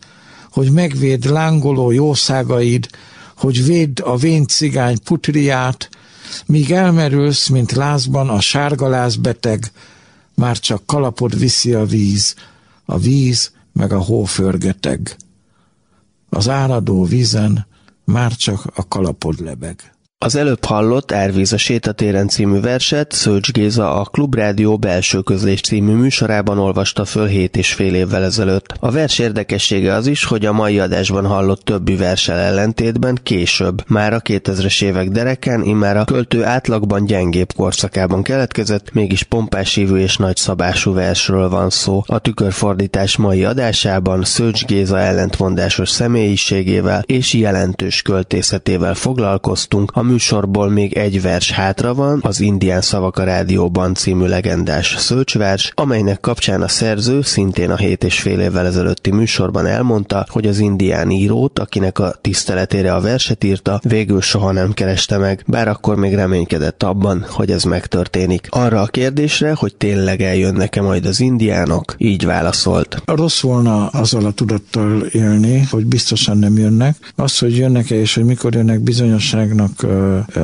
[0.51, 2.87] hogy megvédd lángoló jószágaid,
[3.37, 5.89] hogy védd a vén cigány putriát,
[6.45, 9.71] míg elmerülsz, mint lázban a sárgaláz beteg,
[10.35, 12.35] már csak kalapod viszi a víz,
[12.85, 15.15] a víz meg a hó förgeteg.
[16.29, 17.67] Az áradó vízen
[18.03, 19.93] már csak a kalapod lebeg.
[20.25, 25.93] Az előbb hallott Árvíz a sétatéren című verset Szőcs Géza a Klubrádió belső közlés című
[25.93, 28.73] műsorában olvasta föl hét és fél évvel ezelőtt.
[28.79, 34.13] A vers érdekessége az is, hogy a mai adásban hallott többi versel ellentétben később, már
[34.13, 40.17] a 2000-es évek dereken, immár a költő átlagban gyengébb korszakában keletkezett, mégis pompás hívő és
[40.17, 42.03] nagy szabású versről van szó.
[42.05, 50.93] A tükörfordítás mai adásában Szőcs Géza ellentmondásos személyiségével és jelentős költészetével foglalkoztunk, a műsorból még
[50.93, 56.67] egy vers hátra van, az Indián Szavak a Rádióban című legendás szölcsvers, amelynek kapcsán a
[56.67, 61.99] szerző szintén a hét és fél évvel ezelőtti műsorban elmondta, hogy az indián írót, akinek
[61.99, 67.25] a tiszteletére a verset írta, végül soha nem kereste meg, bár akkor még reménykedett abban,
[67.29, 68.47] hogy ez megtörténik.
[68.49, 73.01] Arra a kérdésre, hogy tényleg eljönnek-e majd az indiánok, így válaszolt.
[73.05, 76.95] Rossz volna azzal a tudattal élni, hogy biztosan nem jönnek.
[77.15, 79.85] Az, hogy jönnek-e és hogy mikor jönnek bizonyosságnak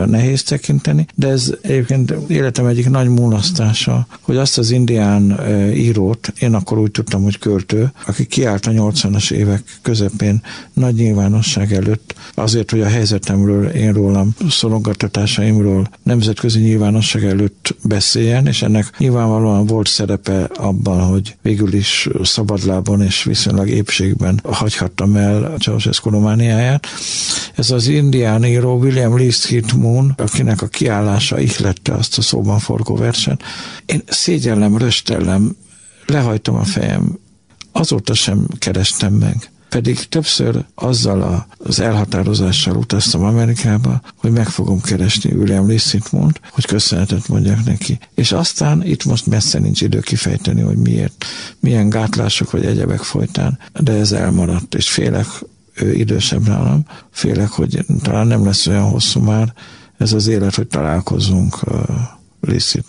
[0.05, 5.39] nehéz tekinteni, de ez egyébként életem egyik nagy mulasztása, hogy azt az indián
[5.73, 10.41] írót, én akkor úgy tudtam, hogy költő, aki kiállt a 80-as évek közepén
[10.73, 18.61] nagy nyilvánosság előtt, azért, hogy a helyzetemről, én rólam, szorongattatásaimról nemzetközi nyilvánosság előtt beszéljen, és
[18.61, 25.57] ennek nyilvánvalóan volt szerepe abban, hogy végül is szabadlábon és viszonylag épségben hagyhattam el a
[25.57, 26.87] Ceausescu Romániáját.
[27.55, 32.59] Ez az indián író William Lee Hit Moon, akinek a kiállása ihlette azt a szóban
[32.59, 33.43] forgó verset.
[33.85, 35.55] Én szégyellem, röstellem,
[36.05, 37.17] lehajtom a fejem,
[37.71, 39.49] azóta sem kerestem meg.
[39.69, 47.27] Pedig többször azzal az elhatározással utaztam Amerikába, hogy meg fogom keresni William Lissitmont, hogy köszönetet
[47.27, 47.99] mondjak neki.
[48.13, 51.25] És aztán itt most messze nincs idő kifejteni, hogy miért,
[51.59, 55.27] milyen gátlások vagy egyebek folytán, de ez elmaradt, és félek,
[55.75, 59.53] ő idősebb nálam, félek, hogy talán nem lesz olyan hosszú már
[59.97, 61.79] ez az élet, hogy találkozzunk uh,
[62.41, 62.85] Liszit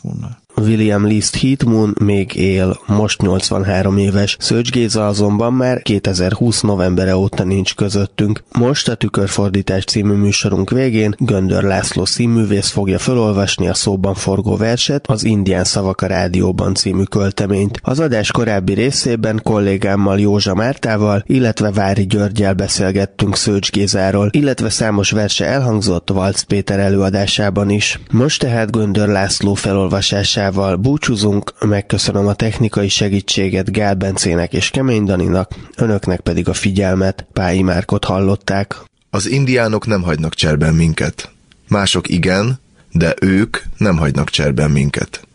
[0.61, 4.36] William Liszt Heatmoon még él, most 83 éves.
[4.40, 8.42] Szőcs Géza azonban már 2020 novembere óta nincs közöttünk.
[8.59, 15.07] Most a Tükörfordítás című műsorunk végén Göndör László színművész fogja felolvasni a szóban forgó verset,
[15.07, 17.80] az Indián Szavak a Rádióban című költeményt.
[17.82, 25.11] Az adás korábbi részében kollégámmal Józsa Mártával, illetve Vári Györgyel beszélgettünk Szőcs Gézáról, illetve számos
[25.11, 28.00] verse elhangzott Valc Péter előadásában is.
[28.11, 35.05] Most tehát Göndör László felolvasásával Zsuzsával búcsúzunk, megköszönöm a technikai segítséget Gál Bencének és Kemény
[35.05, 38.76] Daninak, önöknek pedig a figyelmet, Pályi Márkot hallották.
[39.11, 41.30] Az indiánok nem hagynak cserben minket.
[41.68, 42.59] Mások igen,
[42.92, 45.26] de ők nem hagynak cserben minket.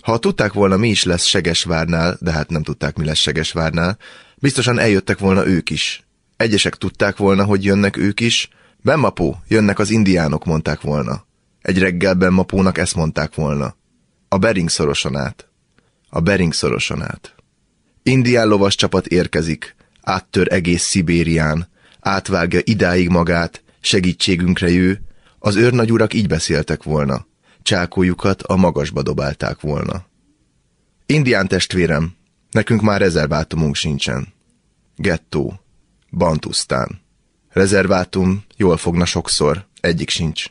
[0.00, 3.98] Ha tudták volna, mi is lesz Segesvárnál, de hát nem tudták, mi lesz Segesvárnál,
[4.36, 6.04] biztosan eljöttek volna ők is.
[6.36, 8.48] Egyesek tudták volna, hogy jönnek ők is.
[8.82, 11.24] Bemmapó, jönnek az indiánok, mondták volna.
[11.62, 13.78] Egy reggel Bemmapónak ezt mondták volna.
[14.32, 15.48] A Bering szoroson át.
[16.08, 17.34] A Bering szoroson át.
[18.02, 21.68] Indián lovas csapat érkezik, áttör egész Szibérián,
[22.00, 25.00] átvágja idáig magát, segítségünkre jő,
[25.38, 27.26] az őrnagyurak így beszéltek volna,
[27.62, 30.06] csákójukat a magasba dobálták volna.
[31.06, 32.16] Indián testvérem,
[32.50, 34.32] nekünk már rezervátumunk sincsen.
[34.96, 35.60] Gettó,
[36.10, 37.00] Bantusztán.
[37.48, 40.46] Rezervátum jól fogna sokszor, egyik sincs.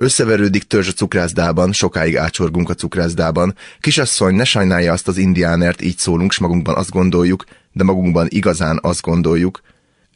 [0.00, 3.54] Összeverődik törzs a cukrászdában, sokáig ácsorgunk a cukrászdában.
[3.80, 8.78] Kisasszony, ne sajnálja azt az indiánert, így szólunk, s magunkban azt gondoljuk, de magunkban igazán
[8.82, 9.60] azt gondoljuk.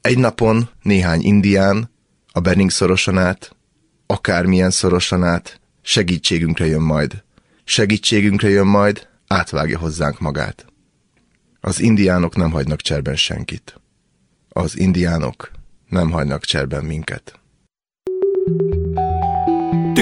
[0.00, 1.90] Egy napon néhány indián,
[2.32, 3.56] a Bering szorosan át,
[4.06, 7.22] akármilyen szorosan át, segítségünkre jön majd.
[7.64, 10.66] Segítségünkre jön majd, átvágja hozzánk magát.
[11.60, 13.80] Az indiánok nem hagynak cserben senkit.
[14.48, 15.50] Az indiánok
[15.88, 17.40] nem hagynak cserben minket.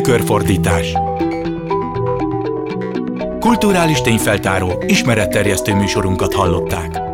[0.01, 0.93] Tükörfordítás
[3.41, 7.10] Kulturális tényfeltáró, ismeretterjesztő műsorunkat hallották.